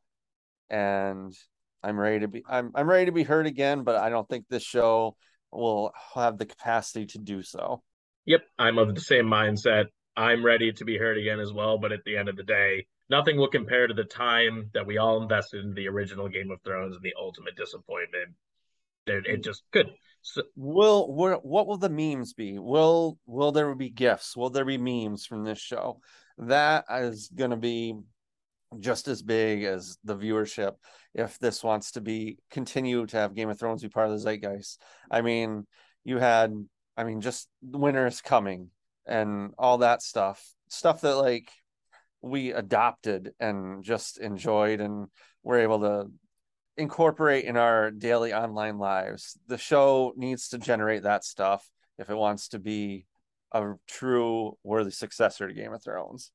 and 0.69 1.33
i'm 1.83 1.99
ready 1.99 2.19
to 2.19 2.27
be 2.27 2.43
i'm, 2.47 2.71
I'm 2.75 2.87
ready 2.87 3.05
to 3.05 3.11
be 3.11 3.23
heard 3.23 3.47
again 3.47 3.83
but 3.83 3.95
i 3.95 4.09
don't 4.09 4.27
think 4.29 4.45
this 4.47 4.63
show 4.63 5.15
will 5.51 5.91
have 6.13 6.37
the 6.37 6.45
capacity 6.45 7.07
to 7.07 7.17
do 7.17 7.41
so 7.41 7.81
yep 8.25 8.41
i'm 8.59 8.77
of 8.77 8.93
the 8.93 9.01
same 9.01 9.25
mindset 9.25 9.85
i'm 10.17 10.45
ready 10.45 10.71
to 10.71 10.85
be 10.85 10.97
heard 10.97 11.17
again 11.17 11.39
as 11.39 11.53
well 11.53 11.77
but 11.77 11.91
at 11.91 12.03
the 12.05 12.17
end 12.17 12.29
of 12.29 12.35
the 12.35 12.43
day 12.43 12.85
nothing 13.09 13.37
will 13.37 13.47
compare 13.47 13.87
to 13.87 13.93
the 13.93 14.03
time 14.03 14.69
that 14.73 14.85
we 14.85 14.97
all 14.97 15.21
invested 15.21 15.63
in 15.63 15.73
the 15.73 15.87
original 15.87 16.27
Game 16.27 16.51
of 16.51 16.61
Thrones 16.61 16.95
and 16.95 17.03
the 17.03 17.13
ultimate 17.19 17.55
disappointment. 17.55 18.31
It, 19.07 19.25
it 19.27 19.43
just 19.43 19.63
could. 19.71 19.91
So, 20.21 20.41
will 20.55 21.13
what 21.13 21.67
will 21.67 21.77
the 21.77 21.89
memes 21.89 22.33
be? 22.33 22.57
Will 22.57 23.19
will 23.27 23.51
there 23.51 23.73
be 23.75 23.89
gifts? 23.89 24.35
Will 24.35 24.49
there 24.49 24.65
be 24.65 24.79
memes 24.79 25.25
from 25.25 25.43
this 25.43 25.59
show? 25.59 25.99
That 26.39 26.85
is 26.89 27.29
going 27.33 27.51
to 27.51 27.57
be 27.57 27.93
just 28.79 29.07
as 29.07 29.21
big 29.21 29.63
as 29.63 29.97
the 30.03 30.17
viewership 30.17 30.73
if 31.13 31.37
this 31.37 31.63
wants 31.63 31.91
to 31.91 32.01
be 32.01 32.39
continue 32.49 33.05
to 33.05 33.17
have 33.17 33.35
Game 33.35 33.49
of 33.49 33.59
Thrones 33.59 33.83
be 33.83 33.89
part 33.89 34.09
of 34.09 34.13
the 34.13 34.19
zeitgeist. 34.19 34.81
I 35.11 35.21
mean, 35.21 35.67
you 36.03 36.17
had 36.17 36.51
I 36.97 37.03
mean 37.03 37.21
just 37.21 37.47
winter 37.61 38.07
is 38.07 38.21
coming 38.21 38.71
and 39.05 39.53
all 39.57 39.79
that 39.79 40.01
stuff. 40.01 40.43
Stuff 40.67 41.01
that 41.01 41.15
like 41.15 41.49
we 42.21 42.51
adopted 42.51 43.33
and 43.39 43.83
just 43.83 44.17
enjoyed 44.17 44.81
and 44.81 45.07
were 45.43 45.59
able 45.59 45.79
to 45.81 46.11
incorporate 46.77 47.45
in 47.45 47.57
our 47.57 47.91
daily 47.91 48.33
online 48.33 48.77
lives. 48.77 49.37
The 49.47 49.57
show 49.57 50.13
needs 50.17 50.49
to 50.49 50.57
generate 50.57 51.03
that 51.03 51.23
stuff 51.23 51.69
if 51.97 52.09
it 52.09 52.15
wants 52.15 52.49
to 52.49 52.59
be 52.59 53.05
a 53.51 53.73
true 53.87 54.57
worthy 54.63 54.91
successor 54.91 55.47
to 55.47 55.53
Game 55.53 55.73
of 55.73 55.83
Thrones. 55.83 56.31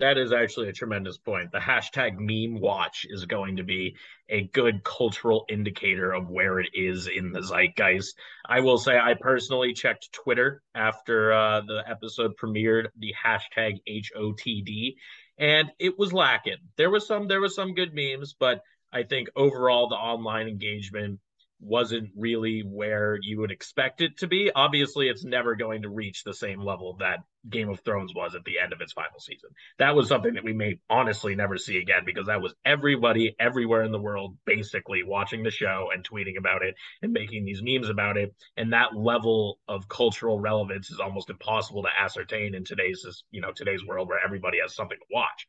That 0.00 0.16
is 0.16 0.32
actually 0.32 0.70
a 0.70 0.72
tremendous 0.72 1.18
point. 1.18 1.52
The 1.52 1.58
hashtag 1.58 2.16
meme 2.16 2.58
watch 2.58 3.04
is 3.08 3.26
going 3.26 3.56
to 3.58 3.62
be 3.62 3.96
a 4.30 4.44
good 4.44 4.82
cultural 4.82 5.44
indicator 5.50 6.12
of 6.12 6.30
where 6.30 6.58
it 6.58 6.70
is 6.72 7.06
in 7.06 7.32
the 7.32 7.42
zeitgeist. 7.42 8.18
I 8.46 8.60
will 8.60 8.78
say, 8.78 8.98
I 8.98 9.14
personally 9.20 9.74
checked 9.74 10.10
Twitter 10.12 10.62
after 10.74 11.34
uh, 11.34 11.60
the 11.60 11.84
episode 11.86 12.32
premiered, 12.42 12.86
the 12.98 13.14
hashtag 13.22 13.74
HOTD, 13.86 14.94
and 15.36 15.70
it 15.78 15.98
was 15.98 16.14
lacking. 16.14 16.56
There 16.76 16.90
was 16.90 17.06
some, 17.06 17.28
there 17.28 17.42
was 17.42 17.54
some 17.54 17.74
good 17.74 17.92
memes, 17.94 18.32
but 18.32 18.62
I 18.90 19.02
think 19.02 19.28
overall 19.36 19.88
the 19.88 19.96
online 19.96 20.48
engagement 20.48 21.20
wasn't 21.60 22.10
really 22.16 22.60
where 22.60 23.18
you 23.22 23.40
would 23.40 23.50
expect 23.50 24.00
it 24.00 24.18
to 24.18 24.26
be. 24.26 24.50
Obviously, 24.54 25.08
it's 25.08 25.24
never 25.24 25.54
going 25.54 25.82
to 25.82 25.88
reach 25.90 26.24
the 26.24 26.34
same 26.34 26.60
level 26.62 26.96
that 27.00 27.18
Game 27.48 27.68
of 27.68 27.80
Thrones 27.80 28.12
was 28.14 28.34
at 28.34 28.44
the 28.44 28.58
end 28.58 28.72
of 28.72 28.80
its 28.80 28.92
final 28.92 29.18
season. 29.18 29.50
That 29.78 29.94
was 29.94 30.08
something 30.08 30.34
that 30.34 30.44
we 30.44 30.52
may 30.52 30.78
honestly 30.88 31.34
never 31.34 31.56
see 31.56 31.78
again 31.78 32.02
because 32.04 32.26
that 32.26 32.40
was 32.40 32.54
everybody 32.64 33.34
everywhere 33.38 33.82
in 33.82 33.92
the 33.92 34.00
world 34.00 34.36
basically 34.44 35.02
watching 35.02 35.42
the 35.42 35.50
show 35.50 35.88
and 35.94 36.06
tweeting 36.06 36.38
about 36.38 36.62
it 36.62 36.74
and 37.02 37.12
making 37.12 37.44
these 37.44 37.62
memes 37.62 37.88
about 37.88 38.16
it. 38.16 38.34
And 38.56 38.72
that 38.72 38.96
level 38.96 39.58
of 39.68 39.88
cultural 39.88 40.38
relevance 40.38 40.90
is 40.90 41.00
almost 41.00 41.30
impossible 41.30 41.82
to 41.82 41.88
ascertain 41.98 42.54
in 42.54 42.64
today's 42.64 43.04
you 43.30 43.40
know 43.40 43.52
today's 43.54 43.84
world 43.86 44.08
where 44.08 44.20
everybody 44.24 44.58
has 44.60 44.74
something 44.74 44.98
to 44.98 45.14
watch. 45.14 45.46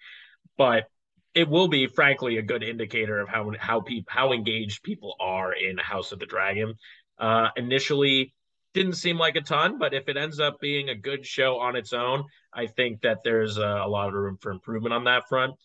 But 0.57 0.85
it 1.33 1.47
will 1.47 1.67
be 1.67 1.87
frankly 1.87 2.37
a 2.37 2.41
good 2.41 2.63
indicator 2.63 3.19
of 3.19 3.29
how 3.29 3.51
how 3.59 3.81
people 3.81 4.11
how 4.11 4.33
engaged 4.33 4.83
people 4.83 5.15
are 5.19 5.53
in 5.53 5.77
House 5.77 6.11
of 6.11 6.19
the 6.19 6.25
Dragon. 6.25 6.75
Uh, 7.17 7.49
initially, 7.55 8.33
didn't 8.73 8.93
seem 8.93 9.17
like 9.17 9.35
a 9.35 9.41
ton, 9.41 9.77
but 9.77 9.93
if 9.93 10.07
it 10.07 10.17
ends 10.17 10.39
up 10.39 10.59
being 10.59 10.89
a 10.89 10.95
good 10.95 11.25
show 11.25 11.59
on 11.59 11.75
its 11.75 11.93
own, 11.93 12.25
I 12.53 12.67
think 12.67 13.01
that 13.01 13.19
there's 13.23 13.57
a, 13.57 13.81
a 13.85 13.87
lot 13.87 14.07
of 14.07 14.13
room 14.13 14.37
for 14.41 14.51
improvement 14.51 14.93
on 14.93 15.03
that 15.05 15.27
front. 15.29 15.55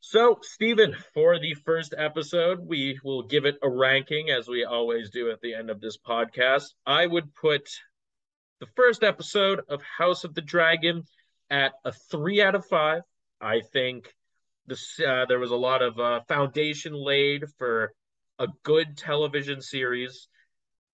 So, 0.00 0.38
Stephen, 0.42 0.94
for 1.14 1.38
the 1.40 1.54
first 1.54 1.94
episode, 1.96 2.60
we 2.60 2.98
will 3.02 3.22
give 3.22 3.44
it 3.44 3.56
a 3.62 3.68
ranking 3.68 4.30
as 4.30 4.46
we 4.46 4.64
always 4.64 5.10
do 5.10 5.30
at 5.30 5.40
the 5.40 5.54
end 5.54 5.70
of 5.70 5.80
this 5.80 5.98
podcast. 5.98 6.74
I 6.86 7.06
would 7.06 7.34
put 7.34 7.68
the 8.60 8.66
first 8.76 9.02
episode 9.02 9.62
of 9.68 9.82
House 9.82 10.24
of 10.24 10.34
the 10.34 10.42
Dragon 10.42 11.04
at 11.50 11.72
a 11.84 11.92
three 11.92 12.40
out 12.40 12.54
of 12.54 12.66
five. 12.66 13.02
I 13.40 13.62
think 13.72 14.14
uh, 14.70 15.26
there 15.26 15.38
was 15.38 15.50
a 15.50 15.56
lot 15.56 15.82
of 15.82 15.98
uh, 15.98 16.20
foundation 16.28 16.92
laid 16.94 17.44
for 17.58 17.92
a 18.38 18.48
good 18.62 18.96
television 18.96 19.60
series. 19.60 20.28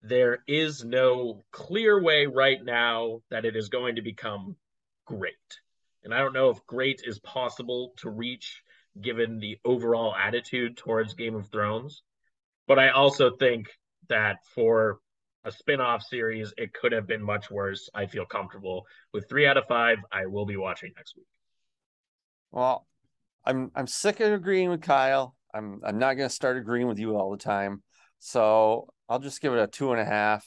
There 0.03 0.39
is 0.47 0.85
no 0.85 1.45
clear 1.53 2.03
way 2.03 2.27
right 2.27 2.63
now 2.63 3.21
that 3.31 3.45
it 3.45 3.57
is 3.57 3.69
going 3.69 3.97
to 3.97 4.03
become 4.03 4.57
great. 5.07 5.35
And 6.05 6.13
I 6.13 6.19
don't 6.19 6.33
know 6.33 6.51
if 6.51 6.67
great 6.67 7.03
is 7.05 7.19
possible 7.21 7.93
to 7.99 8.11
reach 8.11 8.63
given 9.01 9.39
the 9.39 9.59
overall 9.65 10.15
attitude 10.15 10.77
towards 10.77 11.15
Game 11.15 11.35
of 11.35 11.49
Thrones. 11.49 12.03
But 12.67 12.79
I 12.79 12.91
also 12.91 13.37
think 13.37 13.69
that 14.09 14.39
for 14.55 14.99
a 15.45 15.51
spin-off 15.51 16.03
series, 16.03 16.53
it 16.57 16.73
could 16.73 16.93
have 16.93 17.07
been 17.07 17.23
much 17.23 17.51
worse. 17.51 17.89
I 17.95 18.07
feel 18.07 18.27
comfortable 18.27 18.87
with 19.13 19.29
three 19.29 19.47
out 19.47 19.57
of 19.57 19.67
five. 19.67 19.99
I 20.11 20.27
will 20.27 20.47
be 20.47 20.57
watching 20.57 20.93
next 20.97 21.17
week. 21.17 21.27
Well, 22.51 22.87
I'm 23.45 23.71
I'm 23.75 23.87
sick 23.87 24.21
of 24.21 24.33
agreeing 24.33 24.71
with 24.71 24.83
Kyle. 24.83 25.35
I'm 25.55 25.81
I'm 25.85 25.99
not 25.99 26.15
gonna 26.15 26.29
start 26.29 26.57
agreeing 26.57 26.87
with 26.87 26.99
you 26.99 27.17
all 27.17 27.31
the 27.31 27.37
time. 27.37 27.83
So 28.19 28.89
I'll 29.09 29.19
just 29.19 29.41
give 29.41 29.53
it 29.53 29.59
a 29.59 29.67
two 29.67 29.93
and 29.93 30.01
a 30.01 30.05
half. 30.05 30.47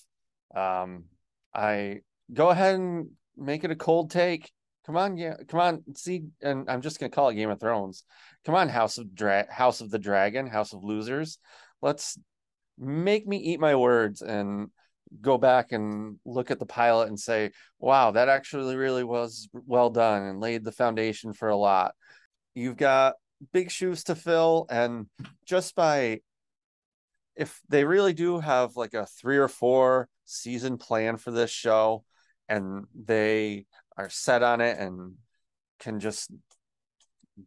Um, 0.56 1.06
I 1.54 2.00
go 2.34 2.50
ahead 2.50 2.76
and 2.76 3.10
make 3.36 3.64
it 3.64 3.72
a 3.72 3.76
cold 3.76 4.12
take. 4.12 4.52
Come 4.86 4.98
on, 4.98 5.18
yeah, 5.18 5.36
come 5.48 5.60
on. 5.60 5.84
See, 5.96 6.26
and 6.42 6.70
I'm 6.70 6.82
just 6.82 7.00
gonna 7.00 7.10
call 7.10 7.30
it 7.30 7.36
Game 7.36 7.50
of 7.50 7.60
Thrones. 7.60 8.04
Come 8.46 8.56
on, 8.56 8.70
House 8.70 8.98
of 8.98 9.14
Dra- 9.14 9.52
House 9.52 9.82
of 9.82 9.90
the 9.90 10.00
Dragon, 10.00 10.48
House 10.48 10.74
of 10.74 10.84
Losers. 10.84 11.38
Let's 11.82 12.18
make 12.78 13.28
me 13.28 13.38
eat 13.38 13.60
my 13.60 13.76
words 13.76 14.22
and 14.22 14.70
go 15.22 15.38
back 15.38 15.72
and 15.72 16.18
look 16.26 16.52
at 16.52 16.60
the 16.60 16.66
pilot 16.66 17.08
and 17.08 17.20
say, 17.20 17.52
wow, 17.80 18.12
that 18.12 18.30
actually 18.30 18.76
really 18.76 19.04
was 19.04 19.50
well 19.54 19.90
done 19.90 20.24
and 20.24 20.40
laid 20.40 20.64
the 20.64 20.72
foundation 20.72 21.34
for 21.34 21.50
a 21.50 21.56
lot 21.56 21.94
you've 22.56 22.78
got 22.78 23.16
big 23.54 23.70
shoes 23.70 24.04
to 24.06 24.16
fill 24.16 24.66
and 24.70 25.08
just 25.46 25.76
by 25.76 26.20
if 27.36 27.60
they 27.68 27.84
really 27.84 28.14
do 28.14 28.40
have 28.40 28.76
like 28.78 28.94
a 28.94 29.06
three 29.06 29.38
or 29.38 29.50
four 29.50 30.08
season 30.24 30.78
plan 30.78 31.18
for 31.18 31.32
this 31.32 31.52
show 31.52 32.04
and 32.48 32.86
they 32.96 33.66
are 33.98 34.10
set 34.10 34.42
on 34.42 34.62
it 34.62 34.80
and 34.80 35.14
can 35.80 36.00
just 36.00 36.32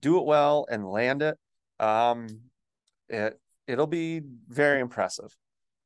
do 0.01 0.19
it 0.19 0.27
well 0.27 0.67
and 0.71 0.87
land 0.87 1.23
it 1.23 1.39
um 1.81 2.27
it 3.09 3.41
it'll 3.67 3.87
be 3.87 4.21
very 4.49 4.81
impressive. 4.81 5.35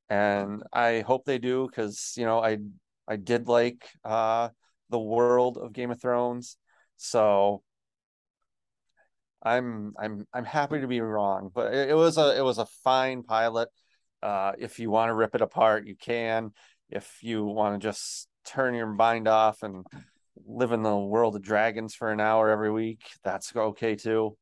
And 0.08 0.62
i 0.72 1.00
hope 1.00 1.24
they 1.24 1.38
do 1.38 1.66
because 1.68 2.14
you 2.16 2.24
know 2.24 2.42
i 2.42 2.58
i 3.08 3.16
did 3.16 3.48
like 3.48 3.88
uh 4.04 4.48
the 4.90 4.98
world 4.98 5.56
of 5.56 5.72
game 5.72 5.90
of 5.90 6.00
thrones. 6.00 6.56
So 6.96 7.62
I'm 9.42 9.94
I'm 9.98 10.26
I'm 10.32 10.44
happy 10.44 10.80
to 10.80 10.86
be 10.86 11.00
wrong, 11.00 11.50
but 11.52 11.74
it, 11.74 11.90
it 11.90 11.94
was 11.94 12.18
a 12.18 12.36
it 12.36 12.42
was 12.42 12.58
a 12.58 12.66
fine 12.84 13.22
pilot. 13.22 13.68
Uh, 14.22 14.52
if 14.58 14.78
you 14.78 14.90
want 14.90 15.10
to 15.10 15.14
rip 15.14 15.34
it 15.34 15.40
apart, 15.40 15.86
you 15.86 15.96
can. 15.96 16.52
If 16.88 17.18
you 17.22 17.44
want 17.44 17.80
to 17.80 17.86
just 17.86 18.28
turn 18.44 18.74
your 18.74 18.86
mind 18.86 19.26
off 19.26 19.62
and 19.62 19.84
live 20.46 20.72
in 20.72 20.82
the 20.82 20.96
world 20.96 21.36
of 21.36 21.42
dragons 21.42 21.94
for 21.94 22.10
an 22.12 22.20
hour 22.20 22.50
every 22.50 22.70
week, 22.70 23.02
that's 23.24 23.54
okay 23.54 23.96
too. 23.96 24.36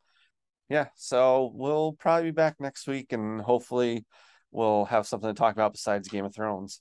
Yeah, 0.68 0.86
so 0.96 1.50
we'll 1.54 1.94
probably 1.94 2.30
be 2.30 2.34
back 2.34 2.60
next 2.60 2.86
week 2.86 3.12
and 3.12 3.40
hopefully 3.40 4.04
we'll 4.52 4.84
have 4.84 5.06
something 5.06 5.28
to 5.28 5.38
talk 5.38 5.54
about 5.54 5.72
besides 5.72 6.08
Game 6.08 6.24
of 6.24 6.34
Thrones. 6.34 6.80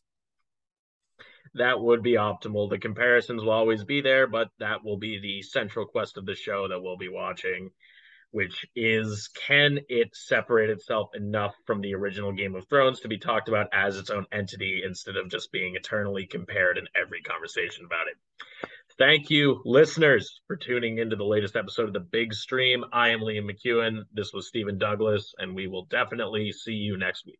That 1.56 1.80
would 1.80 2.04
be 2.04 2.14
optimal. 2.14 2.70
The 2.70 2.78
comparisons 2.78 3.42
will 3.42 3.52
always 3.52 3.84
be 3.84 4.02
there, 4.02 4.28
but 4.28 4.50
that 4.60 4.84
will 4.84 4.98
be 4.98 5.20
the 5.20 5.42
central 5.42 5.86
quest 5.86 6.18
of 6.18 6.26
the 6.26 6.36
show 6.36 6.68
that 6.68 6.82
we'll 6.82 6.98
be 6.98 7.10
watching 7.10 7.72
which 8.32 8.66
is 8.76 9.30
can 9.48 9.80
it 9.90 10.16
separate 10.16 10.70
itself 10.70 11.10
enough 11.16 11.56
from 11.66 11.82
the 11.82 11.96
original 11.96 12.32
Game 12.32 12.56
of 12.56 12.68
Thrones 12.68 13.00
to 13.02 13.08
be 13.08 13.18
talked 13.18 13.50
about 13.50 13.68
as 13.74 13.98
its 13.98 14.10
own 14.10 14.26
entity 14.32 14.82
instead 14.86 15.16
of 15.16 15.30
just 15.30 15.52
being 15.52 15.76
eternally 15.76 16.26
compared 16.26 16.78
in 16.78 16.88
every 16.96 17.22
conversation 17.22 17.86
about 17.86 18.08
it? 18.08 18.18
Thank 18.98 19.30
you, 19.30 19.62
listeners, 19.66 20.42
for 20.46 20.58
tuning 20.58 20.98
into 20.98 21.16
the 21.16 21.24
latest 21.24 21.56
episode 21.56 21.88
of 21.88 21.94
the 21.94 22.00
Big 22.02 22.34
Stream. 22.34 22.84
I 22.92 23.10
am 23.10 23.22
Liam 23.22 23.50
McKeone. 23.50 24.04
This 24.14 24.34
was 24.34 24.48
Stephen 24.48 24.78
Douglas, 24.78 25.34
and 25.38 25.56
we 25.56 25.68
will 25.68 25.86
definitely 25.86 26.52
see 26.52 26.74
you 26.74 26.98
next 26.98 27.26
week. 27.26 27.40